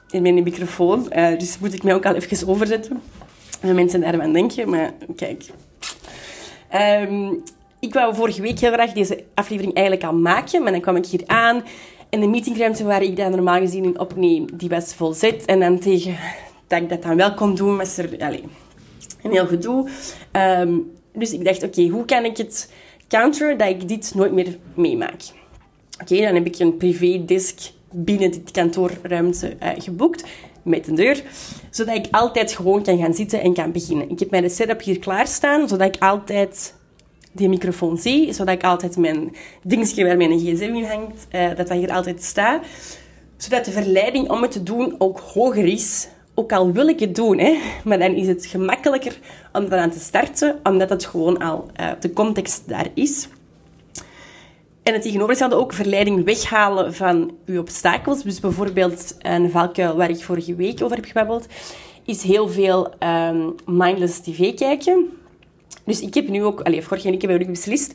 en 0.10 0.26
een 0.26 0.43
microfoon, 0.43 1.12
uh, 1.15 1.38
dus 1.38 1.60
moet 1.60 1.74
ik 1.74 1.84
mij 1.84 1.93
ook 1.93 2.06
al 2.06 2.15
even 2.15 2.48
overzetten. 2.48 3.02
En 3.60 3.76
mensen 3.76 4.02
daar 4.02 4.22
aan 4.22 4.34
denken, 4.34 4.69
maar 4.69 4.93
kijk... 5.15 5.43
Um, 7.10 7.43
ik 7.80 7.93
wou 7.93 8.15
vorige 8.15 8.41
week 8.41 8.60
heel 8.60 8.72
graag 8.72 8.91
deze 8.91 9.24
aflevering 9.34 9.74
eigenlijk 9.74 10.06
al 10.06 10.13
maken, 10.13 10.63
maar 10.63 10.72
dan 10.72 10.82
kwam 10.82 10.96
ik 10.96 11.06
hier 11.06 11.24
aan 11.26 11.63
en 12.10 12.19
de 12.19 12.28
meetingruimte 12.28 12.84
waar 12.84 13.02
ik 13.02 13.15
dan 13.15 13.32
normaal 13.32 13.60
gezien 13.60 13.84
in 13.84 14.00
opneem, 14.00 14.46
die 14.54 14.69
was 14.69 14.93
vol 14.93 15.13
zit. 15.13 15.46
En 15.46 15.60
dan 15.60 15.80
tegen 15.80 16.15
dat 16.67 16.82
ik 16.82 16.89
dat 16.89 17.04
dan 17.04 17.15
wel 17.15 17.34
kon 17.34 17.56
doen, 17.56 17.78
was 17.78 17.98
er 17.98 18.10
allez, 18.19 18.41
een 19.22 19.32
heel 19.32 19.48
gedoe. 19.48 19.89
Um, 20.32 20.91
dus 21.13 21.34
ik 21.34 21.45
dacht, 21.45 21.63
oké, 21.63 21.88
hoe 21.88 22.06
kan 22.06 22.26
ik 22.26 22.38
het 22.38 22.71
counteren 23.08 23.58
dat 23.58 23.69
ik 23.69 23.88
dit 23.88 24.12
nooit 24.15 24.32
meer 24.32 24.58
meemaak? 24.76 25.21
Oké, 26.02 26.21
dan 26.21 26.34
heb 26.34 26.45
ik 26.45 26.60
een 26.60 26.78
privé-disk 26.78 27.60
binnen 27.91 28.32
dit 28.32 28.52
kantoorruimte 28.52 29.56
uh, 29.63 29.69
geboekt 29.78 30.23
met 30.63 30.88
een 30.88 30.95
deur, 30.95 31.23
zodat 31.69 31.95
ik 31.95 32.08
altijd 32.12 32.52
gewoon 32.52 32.84
kan 32.84 32.97
gaan 32.97 33.13
zitten 33.13 33.41
en 33.41 33.54
kan 33.54 33.71
beginnen. 33.71 34.10
Ik 34.10 34.19
heb 34.19 34.30
mijn 34.30 34.49
setup 34.49 34.82
hier 34.82 34.99
klaarstaan, 34.99 35.67
zodat 35.67 35.95
ik 35.95 36.02
altijd 36.02 36.76
die 37.32 37.49
microfoon 37.49 37.97
zie, 37.97 38.34
zodat 38.34 38.56
ik 38.56 38.63
altijd 38.63 38.97
mijn 38.97 39.36
dingetje 39.63 40.06
waar 40.06 40.17
mijn 40.17 40.39
gsm 40.39 40.76
in 40.76 40.84
hangt, 40.84 41.28
uh, 41.32 41.47
dat 41.47 41.67
dat 41.67 41.78
hier 41.78 41.91
altijd 41.91 42.23
staat. 42.23 42.65
Zodat 43.38 43.65
de 43.65 43.71
verleiding 43.71 44.30
om 44.30 44.41
het 44.41 44.52
te 44.52 44.63
doen 44.63 44.95
ook 44.97 45.19
hoger 45.19 45.65
is. 45.65 46.08
Ook 46.36 46.52
al 46.52 46.72
wil 46.72 46.88
ik 46.88 47.00
het 47.00 47.15
doen, 47.15 47.38
hè, 47.39 47.58
maar 47.84 48.00
dan 48.00 48.13
is 48.13 48.28
het 48.28 48.46
gemakkelijker 48.46 49.19
om 49.52 49.63
eraan 49.63 49.91
te 49.91 50.00
starten, 50.00 50.60
omdat 50.63 50.89
het 50.89 51.06
gewoon 51.06 51.38
al 51.38 51.65
uh, 51.80 51.91
de 52.00 52.13
context 52.13 52.63
daar 52.67 52.88
is. 52.93 53.28
En 54.84 54.93
het 54.93 55.02
tegenovergestelde 55.02 55.56
ook, 55.56 55.74
verleiding 55.74 56.26
weghalen 56.26 56.93
van 56.93 57.32
uw 57.46 57.60
obstakels. 57.60 58.24
Dus 58.24 58.39
bijvoorbeeld 58.39 59.15
een 59.19 59.52
valkuil 59.52 59.96
waar 59.96 60.10
ik 60.10 60.24
vorige 60.24 60.56
week 60.56 60.84
over 60.84 60.96
heb 60.96 61.06
gebabbeld, 61.06 61.48
is 62.06 62.22
heel 62.22 62.50
veel 62.50 62.93
um, 63.00 63.56
mindless 63.65 64.19
tv 64.19 64.54
kijken. 64.54 65.10
Dus 65.86 66.02
ik 66.02 66.13
heb 66.13 66.28
nu 66.28 66.43
ook, 66.43 66.62
allez, 66.62 66.86
vorige 66.86 67.28
week 67.28 67.48
beslist, 67.48 67.93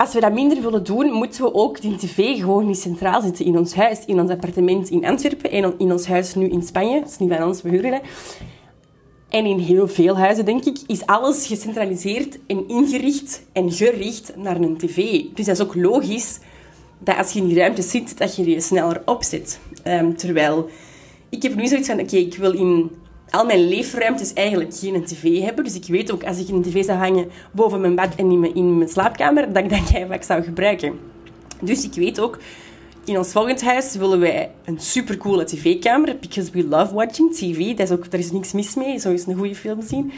als 0.00 0.12
we 0.12 0.20
dat 0.20 0.32
minder 0.32 0.62
willen 0.62 0.84
doen, 0.84 1.12
moeten 1.12 1.42
we 1.42 1.54
ook 1.54 1.80
die 1.80 1.96
tv 1.96 2.38
gewoon 2.38 2.66
niet 2.66 2.78
centraal 2.78 3.22
zitten 3.22 3.44
in 3.44 3.58
ons 3.58 3.74
huis, 3.74 4.04
in 4.04 4.20
ons 4.20 4.30
appartement 4.30 4.90
in 4.90 5.04
Antwerpen 5.04 5.50
en 5.50 5.74
in 5.78 5.92
ons 5.92 6.06
huis 6.06 6.34
nu 6.34 6.48
in 6.48 6.62
Spanje. 6.62 7.00
Dat 7.00 7.08
is 7.08 7.18
niet 7.18 7.32
van 7.32 7.46
ons, 7.46 7.62
we 7.62 7.68
huren 7.68 7.90
dat. 7.90 8.02
En 9.28 9.46
in 9.46 9.58
heel 9.58 9.88
veel 9.88 10.18
huizen, 10.18 10.44
denk 10.44 10.64
ik, 10.64 10.78
is 10.86 11.06
alles 11.06 11.46
gecentraliseerd 11.46 12.38
en 12.46 12.68
ingericht 12.68 13.42
en 13.52 13.72
gericht 13.72 14.36
naar 14.36 14.56
een 14.56 14.76
tv. 14.76 15.22
Dus 15.34 15.46
dat 15.46 15.56
is 15.56 15.62
ook 15.62 15.74
logisch 15.74 16.38
dat 16.98 17.16
als 17.16 17.32
je 17.32 17.40
in 17.40 17.46
die 17.46 17.58
ruimte 17.58 17.82
zit, 17.82 18.18
dat 18.18 18.36
je 18.36 18.42
die 18.42 18.60
sneller 18.60 19.02
opzet. 19.04 19.60
Um, 19.86 20.16
terwijl 20.16 20.68
ik 21.28 21.42
heb 21.42 21.54
nu 21.54 21.66
zoiets 21.66 21.88
van, 21.88 22.00
oké, 22.00 22.16
ik 22.16 22.34
wil 22.34 22.52
in 22.52 22.90
al 23.30 23.44
mijn 23.44 23.68
leefruimtes 23.68 24.32
eigenlijk 24.32 24.74
geen 24.74 25.04
tv 25.04 25.40
hebben. 25.42 25.64
Dus 25.64 25.74
ik 25.74 25.86
weet 25.86 26.12
ook, 26.12 26.24
als 26.24 26.38
ik 26.38 26.48
een 26.48 26.62
tv 26.62 26.84
zou 26.84 26.98
hangen 26.98 27.30
boven 27.52 27.80
mijn 27.80 27.94
bed 27.94 28.14
en 28.14 28.30
in 28.30 28.40
mijn, 28.40 28.54
in 28.54 28.78
mijn 28.78 28.90
slaapkamer, 28.90 29.52
dat 29.52 29.64
ik 29.64 29.70
dat 29.70 30.02
vaak 30.08 30.22
zou 30.22 30.42
gebruiken. 30.42 30.98
Dus 31.60 31.84
ik 31.84 31.94
weet 31.94 32.20
ook, 32.20 32.38
in 33.04 33.18
ons 33.18 33.32
volgend 33.32 33.62
huis 33.62 33.94
willen 33.94 34.20
wij 34.20 34.50
een 34.64 34.80
supercoole 34.80 35.44
tv-kamer. 35.44 36.16
Because 36.20 36.50
we 36.52 36.64
love 36.64 36.94
watching 36.94 37.34
tv. 37.34 37.76
Dat 37.76 37.90
is 37.90 37.96
ook, 37.96 38.10
daar 38.10 38.20
is 38.20 38.32
niks 38.32 38.52
mis 38.52 38.74
mee. 38.74 38.98
Zo 38.98 39.12
is 39.12 39.26
een 39.26 39.36
goede 39.36 39.54
film 39.54 39.82
zien. 39.82 40.12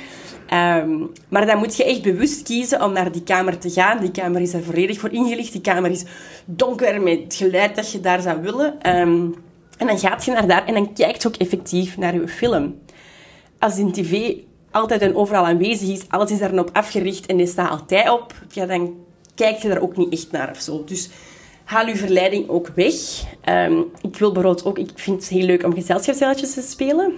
Um, 0.55 1.11
maar 1.29 1.47
dan 1.47 1.59
moet 1.59 1.77
je 1.77 1.85
echt 1.85 2.03
bewust 2.03 2.43
kiezen 2.43 2.83
om 2.83 2.93
naar 2.93 3.13
die 3.13 3.23
kamer 3.23 3.59
te 3.59 3.71
gaan. 3.71 4.01
Die 4.01 4.11
kamer 4.11 4.41
is 4.41 4.55
er 4.55 4.63
volledig 4.63 5.01
voor 5.01 5.11
ingelicht. 5.11 5.53
Die 5.53 5.61
kamer 5.61 5.91
is 5.91 6.05
donker 6.45 7.03
met 7.03 7.19
het 7.23 7.35
geluid 7.35 7.77
dat 7.77 7.93
je 7.93 8.01
daar 8.01 8.21
zou 8.21 8.43
willen. 8.43 8.97
Um, 8.97 9.35
en 9.79 9.87
dan 9.87 9.99
gaat 9.99 10.25
je 10.25 10.33
naar 10.33 10.47
daar 10.47 10.67
en 10.67 10.75
dan 10.75 10.93
kijkt 10.93 11.23
je 11.23 11.29
ook 11.29 11.37
effectief 11.37 11.97
naar 11.97 12.15
je 12.15 12.29
film. 12.29 12.79
Als 13.63 13.75
die 13.75 13.91
tv 13.91 14.35
altijd 14.71 15.01
en 15.01 15.17
overal 15.17 15.47
aanwezig 15.47 15.89
is, 15.89 16.09
alles 16.09 16.31
is 16.31 16.39
daarop 16.39 16.71
afgericht 16.73 17.27
en 17.27 17.37
die 17.37 17.47
staat 17.47 17.71
altijd 17.71 18.11
op, 18.11 18.35
ja, 18.49 18.67
dan 18.67 18.95
kijk 19.35 19.57
je 19.57 19.69
daar 19.69 19.83
ook 19.83 19.97
niet 19.97 20.13
echt 20.13 20.31
naar 20.31 20.51
of 20.51 20.61
zo. 20.61 20.85
Dus 20.85 21.11
haal 21.65 21.87
je 21.87 21.97
verleiding 21.97 22.49
ook 22.49 22.69
weg. 22.69 22.95
Um, 23.49 23.91
ik 24.01 24.17
wil 24.17 24.33
bijvoorbeeld 24.33 24.65
ook, 24.65 24.79
ik 24.79 24.91
vind 24.95 25.17
het 25.21 25.29
heel 25.29 25.47
leuk 25.47 25.65
om 25.65 25.75
gezelschapsspelletjes 25.75 26.55
te 26.55 26.63
spelen. 26.63 27.13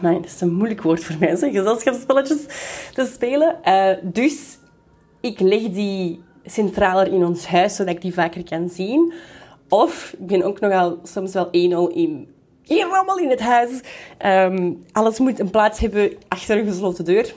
Nee, 0.00 0.14
dat 0.14 0.24
is 0.24 0.40
een 0.40 0.54
moeilijk 0.54 0.82
woord 0.82 1.04
voor 1.04 1.16
mij, 1.18 1.36
gezelschapsspelletjes 1.36 2.44
te 2.94 3.10
spelen. 3.12 3.56
Uh, 3.64 3.90
dus 4.02 4.58
ik 5.20 5.40
leg 5.40 5.62
die 5.62 6.20
centraler 6.44 7.12
in 7.12 7.24
ons 7.24 7.46
huis, 7.46 7.76
zodat 7.76 7.94
ik 7.94 8.00
die 8.00 8.14
vaker 8.14 8.44
kan 8.44 8.68
zien. 8.68 9.12
Of, 9.68 10.14
ik 10.18 10.26
ben 10.26 10.42
ook 10.42 10.60
nogal 10.60 10.98
soms 11.02 11.32
wel 11.32 11.46
1-0 11.46 11.94
in 11.94 12.34
geen 12.66 12.84
rommel 12.84 13.18
in 13.18 13.30
het 13.30 13.40
huis. 13.40 13.70
Um, 14.24 14.84
alles 14.92 15.18
moet 15.18 15.40
een 15.40 15.50
plaats 15.50 15.78
hebben 15.80 16.12
achter 16.28 16.58
een 16.58 16.66
gesloten 16.66 17.04
deur. 17.04 17.34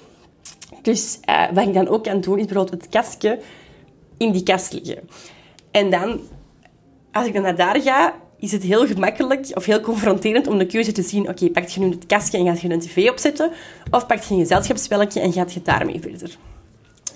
Dus 0.81 1.19
uh, 1.29 1.51
wat 1.53 1.67
ik 1.67 1.73
dan 1.73 1.87
ook 1.87 2.03
kan 2.03 2.21
doen, 2.21 2.39
is 2.39 2.45
bijvoorbeeld 2.45 2.81
het 2.81 2.91
kastje 2.91 3.39
in 4.17 4.31
die 4.31 4.43
kast 4.43 4.73
leggen. 4.73 5.09
En 5.71 5.89
dan, 5.89 6.19
als 7.11 7.27
ik 7.27 7.33
dan 7.33 7.41
naar 7.41 7.55
daar 7.55 7.81
ga, 7.81 8.13
is 8.39 8.51
het 8.51 8.63
heel 8.63 8.87
gemakkelijk 8.87 9.51
of 9.53 9.65
heel 9.65 9.79
confronterend 9.79 10.47
om 10.47 10.57
de 10.57 10.65
keuze 10.65 10.91
te 10.91 11.01
zien. 11.01 11.21
Oké, 11.21 11.31
okay, 11.31 11.49
pak 11.49 11.67
je 11.67 11.79
nu 11.79 11.89
het 11.89 12.05
kastje 12.05 12.37
en 12.37 12.45
gaat 12.45 12.61
je 12.61 12.69
een 12.69 12.79
tv 12.79 13.09
opzetten? 13.09 13.51
Of 13.91 14.07
pak 14.07 14.23
je 14.23 14.33
een 14.33 14.39
gezelschapsspelletje 14.39 15.19
en 15.19 15.33
gaat 15.33 15.53
je 15.53 15.61
daarmee 15.61 15.99
verder? 15.99 16.37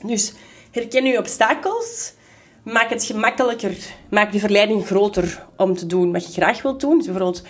Dus 0.04 0.34
herken 0.72 1.06
je 1.06 1.18
obstakels. 1.18 2.14
Maak 2.64 2.90
het 2.90 3.04
gemakkelijker. 3.04 3.76
Maak 4.10 4.32
de 4.32 4.40
verleiding 4.40 4.86
groter 4.86 5.46
om 5.58 5.76
te 5.76 5.86
doen 5.86 6.12
wat 6.12 6.26
je 6.26 6.32
graag 6.32 6.62
wilt 6.62 6.80
doen. 6.80 6.98
Dus 6.98 7.06
bijvoorbeeld, 7.06 7.44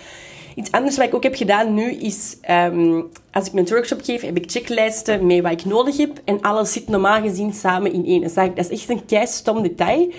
iets 0.54 0.70
anders 0.70 0.96
wat 0.96 1.06
ik 1.06 1.14
ook 1.14 1.22
heb 1.22 1.34
gedaan 1.34 1.74
nu 1.74 1.92
is... 1.92 2.36
Um, 2.50 3.08
als 3.32 3.46
ik 3.46 3.52
mijn 3.52 3.68
workshop 3.68 4.00
geef, 4.02 4.20
heb 4.20 4.36
ik 4.36 4.50
checklijsten 4.50 5.26
met 5.26 5.40
wat 5.40 5.52
ik 5.52 5.64
nodig 5.64 5.96
heb. 5.96 6.20
En 6.24 6.40
alles 6.40 6.72
zit 6.72 6.88
normaal 6.88 7.20
gezien 7.20 7.52
samen 7.52 7.92
in 7.92 8.06
één. 8.06 8.20
Dus 8.20 8.34
dat 8.34 8.58
is 8.58 8.68
echt 8.68 8.88
een 8.88 9.04
kei 9.04 9.26
stom 9.26 9.62
detail. 9.62 10.12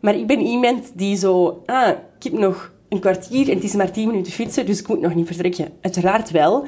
Maar 0.00 0.14
ik 0.14 0.26
ben 0.26 0.40
iemand 0.40 0.90
die 0.94 1.16
zo... 1.16 1.62
Ah, 1.66 1.88
ik 1.88 2.22
heb 2.22 2.32
nog 2.32 2.72
een 2.88 3.00
kwartier 3.00 3.48
en 3.48 3.54
het 3.54 3.64
is 3.64 3.74
maar 3.74 3.90
tien 3.90 4.08
minuten 4.08 4.32
fietsen, 4.32 4.66
dus 4.66 4.80
ik 4.80 4.88
moet 4.88 5.00
nog 5.00 5.14
niet 5.14 5.26
vertrekken. 5.26 5.72
Uiteraard 5.80 6.30
wel. 6.30 6.64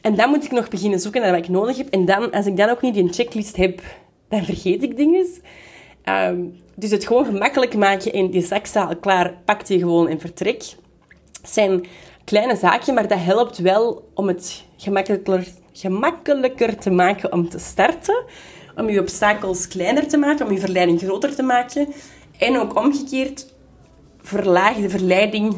En 0.00 0.14
dan 0.14 0.30
moet 0.30 0.44
ik 0.44 0.50
nog 0.50 0.68
beginnen 0.68 1.00
zoeken 1.00 1.20
naar 1.20 1.30
wat 1.30 1.40
ik 1.40 1.48
nodig 1.48 1.76
heb. 1.76 1.88
En 1.88 2.04
dan, 2.04 2.30
als 2.30 2.46
ik 2.46 2.56
dan 2.56 2.68
ook 2.68 2.82
niet 2.82 2.94
die 2.94 3.12
checklist 3.12 3.56
heb, 3.56 3.82
dan 4.28 4.44
vergeet 4.44 4.82
ik 4.82 4.96
dingen. 4.96 5.26
Um, 6.04 6.56
dus 6.74 6.90
het 6.90 7.06
gewoon 7.06 7.24
gemakkelijk 7.24 7.76
maken 7.76 8.12
en 8.12 8.30
die 8.30 8.42
zak 8.42 8.66
staat 8.66 8.88
al 8.88 8.96
klaar, 8.96 9.34
pak 9.44 9.66
je 9.66 9.78
gewoon 9.78 10.08
en 10.08 10.20
vertrek. 10.20 10.62
Zijn 11.42 11.86
kleine 12.28 12.56
zaakjes, 12.56 12.94
maar 12.94 13.08
dat 13.08 13.18
helpt 13.18 13.58
wel 13.58 14.10
om 14.14 14.28
het 14.28 14.64
gemakkelijker, 14.76 15.46
gemakkelijker 15.72 16.76
te 16.76 16.90
maken 16.90 17.32
om 17.32 17.48
te 17.48 17.58
starten. 17.58 18.24
Om 18.76 18.88
je 18.88 19.00
obstakels 19.00 19.68
kleiner 19.68 20.08
te 20.08 20.16
maken, 20.16 20.46
om 20.46 20.52
je 20.52 20.58
verleiding 20.58 21.00
groter 21.00 21.34
te 21.34 21.42
maken. 21.42 21.88
En 22.38 22.58
ook 22.58 22.76
omgekeerd, 22.76 23.54
verlaag 24.20 24.76
de 24.76 24.88
verleiding 24.88 25.56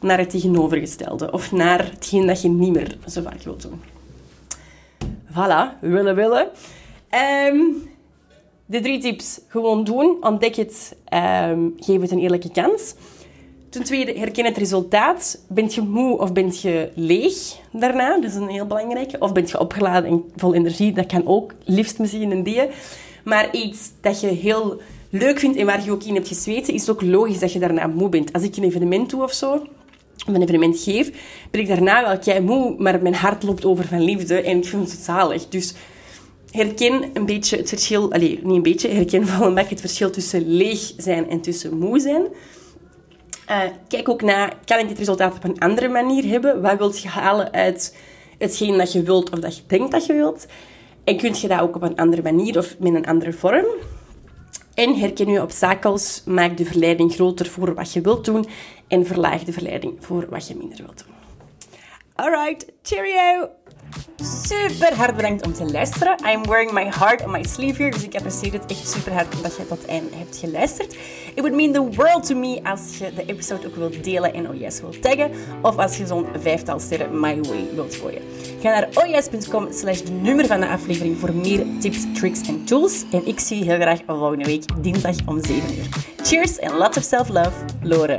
naar 0.00 0.18
het 0.18 0.30
tegenovergestelde. 0.30 1.32
Of 1.32 1.52
naar 1.52 1.84
hetgeen 1.90 2.26
dat 2.26 2.42
je 2.42 2.48
niet 2.48 2.72
meer 2.72 2.98
zo 3.06 3.22
vaak 3.22 3.42
wilt 3.42 3.62
doen. 3.62 3.80
Voilà, 5.30 5.80
willen 5.80 6.14
willen. 6.14 6.48
Um, 7.50 7.88
de 8.66 8.80
drie 8.80 9.00
tips. 9.00 9.40
Gewoon 9.48 9.84
doen, 9.84 10.16
ontdek 10.20 10.54
het, 10.54 10.96
um, 11.48 11.74
geef 11.76 12.00
het 12.00 12.10
een 12.10 12.18
eerlijke 12.18 12.50
kans. 12.50 12.94
Ten 13.70 13.84
tweede, 13.84 14.18
herken 14.18 14.44
het 14.44 14.56
resultaat. 14.56 15.44
Bent 15.48 15.74
je 15.74 15.80
moe 15.80 16.18
of 16.18 16.32
bent 16.32 16.60
je 16.60 16.90
leeg 16.94 17.34
daarna? 17.72 18.20
Dat 18.20 18.30
is 18.30 18.34
een 18.34 18.48
heel 18.48 18.66
belangrijke. 18.66 19.18
Of 19.18 19.32
bent 19.32 19.50
je 19.50 19.60
opgeladen 19.60 20.10
en 20.10 20.24
vol 20.36 20.54
energie? 20.54 20.92
Dat 20.92 21.06
kan 21.06 21.26
ook, 21.26 21.54
liefst 21.64 21.98
misschien 21.98 22.30
een 22.30 22.42
die. 22.42 22.62
Maar 23.24 23.54
iets 23.54 23.90
dat 24.00 24.20
je 24.20 24.26
heel 24.26 24.80
leuk 25.10 25.38
vindt 25.38 25.56
en 25.56 25.66
waar 25.66 25.84
je 25.84 25.90
ook 25.90 26.04
in 26.04 26.14
hebt 26.14 26.28
gezweten, 26.28 26.74
is 26.74 26.80
het 26.80 26.90
ook 26.90 27.02
logisch 27.02 27.38
dat 27.38 27.52
je 27.52 27.58
daarna 27.58 27.86
moe 27.86 28.08
bent. 28.08 28.32
Als 28.32 28.42
ik 28.42 28.56
een 28.56 28.64
evenement 28.64 29.10
doe 29.10 29.22
of 29.22 29.32
zo, 29.32 29.52
of 30.26 30.34
een 30.34 30.42
evenement 30.42 30.80
geef, 30.80 31.10
ben 31.50 31.60
ik 31.60 31.68
daarna 31.68 32.02
wel 32.06 32.18
kei 32.18 32.40
moe, 32.40 32.74
maar 32.78 33.02
mijn 33.02 33.14
hart 33.14 33.42
loopt 33.42 33.64
over 33.64 33.84
van 33.84 34.00
liefde 34.00 34.40
en 34.40 34.56
ik 34.56 34.64
vind 34.64 34.90
het 34.90 35.00
zalig. 35.00 35.48
Dus 35.48 35.74
herken 36.50 37.10
een 37.12 37.26
beetje 37.26 37.56
het 37.56 37.68
verschil, 37.68 38.12
allez, 38.12 38.38
niet 38.42 38.56
een 38.56 38.62
beetje, 38.62 38.88
herken 38.88 39.26
van 39.26 39.58
een 39.58 39.66
het 39.66 39.80
verschil 39.80 40.10
tussen 40.10 40.56
leeg 40.56 40.92
zijn 40.96 41.30
en 41.30 41.40
tussen 41.40 41.78
moe 41.78 42.00
zijn. 42.00 42.22
Uh, 43.50 43.60
kijk 43.88 44.08
ook 44.08 44.22
naar, 44.22 44.56
kan 44.64 44.78
ik 44.78 44.88
dit 44.88 44.98
resultaat 44.98 45.34
op 45.34 45.44
een 45.44 45.58
andere 45.58 45.88
manier 45.88 46.24
hebben? 46.24 46.62
Wat 46.62 46.78
wilt 46.78 47.02
je 47.02 47.08
halen 47.08 47.52
uit 47.52 47.96
hetgeen 48.38 48.78
dat 48.78 48.92
je 48.92 49.02
wilt 49.02 49.30
of 49.30 49.38
dat 49.38 49.56
je 49.56 49.62
denkt 49.66 49.90
dat 49.90 50.06
je 50.06 50.12
wilt? 50.12 50.46
En 51.04 51.16
kun 51.16 51.34
je 51.40 51.48
dat 51.48 51.60
ook 51.60 51.76
op 51.76 51.82
een 51.82 51.96
andere 51.96 52.22
manier 52.22 52.58
of 52.58 52.78
met 52.78 52.94
een 52.94 53.06
andere 53.06 53.32
vorm? 53.32 53.66
En 54.74 54.98
herken 54.98 55.28
je 55.28 55.42
obstakels, 55.42 56.22
maak 56.26 56.56
de 56.56 56.64
verleiding 56.64 57.12
groter 57.12 57.46
voor 57.46 57.74
wat 57.74 57.92
je 57.92 58.00
wilt 58.00 58.24
doen 58.24 58.46
en 58.88 59.06
verlaag 59.06 59.44
de 59.44 59.52
verleiding 59.52 59.94
voor 60.00 60.26
wat 60.30 60.48
je 60.48 60.56
minder 60.56 60.78
wilt 60.78 61.04
doen. 61.06 61.17
Alright, 62.20 62.64
cheerio! 62.82 63.50
Super 64.16 64.96
hard 64.96 65.16
bedankt 65.16 65.46
om 65.46 65.52
te 65.52 65.64
luisteren. 65.64 66.16
I'm 66.24 66.42
wearing 66.42 66.72
my 66.72 66.84
heart 66.84 67.24
on 67.24 67.30
my 67.30 67.44
sleeve 67.44 67.82
here, 67.82 67.90
dus 67.90 68.02
ik 68.02 68.14
apprecieer 68.14 68.52
het 68.52 68.66
echt 68.66 68.90
super 68.90 69.12
hard 69.12 69.42
dat 69.42 69.56
je 69.56 69.66
tot 69.66 69.78
het 69.78 69.86
einde 69.86 70.16
hebt 70.16 70.36
geluisterd. 70.36 70.92
It 71.34 71.40
would 71.40 71.54
mean 71.54 71.72
the 71.72 72.02
world 72.02 72.26
to 72.26 72.34
me 72.34 72.60
als 72.62 72.98
je 72.98 73.14
de 73.14 73.24
episode 73.26 73.66
ook 73.66 73.74
wilt 73.74 74.04
delen 74.04 74.34
en 74.34 74.58
yes 74.58 74.80
wilt 74.80 75.02
taggen, 75.02 75.30
of 75.62 75.76
als 75.76 75.96
je 75.96 76.06
zo'n 76.06 76.26
vijftal 76.38 76.80
sterren 76.80 77.20
my 77.20 77.40
way 77.40 77.68
wilt 77.74 77.94
gooien. 77.94 78.22
Ga 78.60 78.70
naar 78.70 78.88
oyes.com 78.94 79.72
slash 79.72 80.00
de 80.00 80.12
nummer 80.12 80.46
van 80.46 80.60
de 80.60 80.68
aflevering 80.68 81.18
voor 81.18 81.34
meer 81.34 81.66
tips, 81.80 82.04
tricks 82.14 82.48
en 82.48 82.64
tools. 82.64 83.04
En 83.12 83.26
ik 83.26 83.40
zie 83.40 83.58
je 83.58 83.64
heel 83.64 83.80
graag 83.80 84.00
volgende 84.06 84.44
week 84.44 84.82
dinsdag 84.82 85.16
om 85.26 85.44
7 85.44 85.76
uur. 85.76 85.88
Cheers 86.22 86.58
en 86.58 86.76
lots 86.76 86.96
of 86.96 87.02
self-love, 87.02 87.64
Lore. 87.82 88.18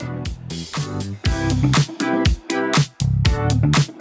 Thank 3.48 3.88
you 3.88 3.99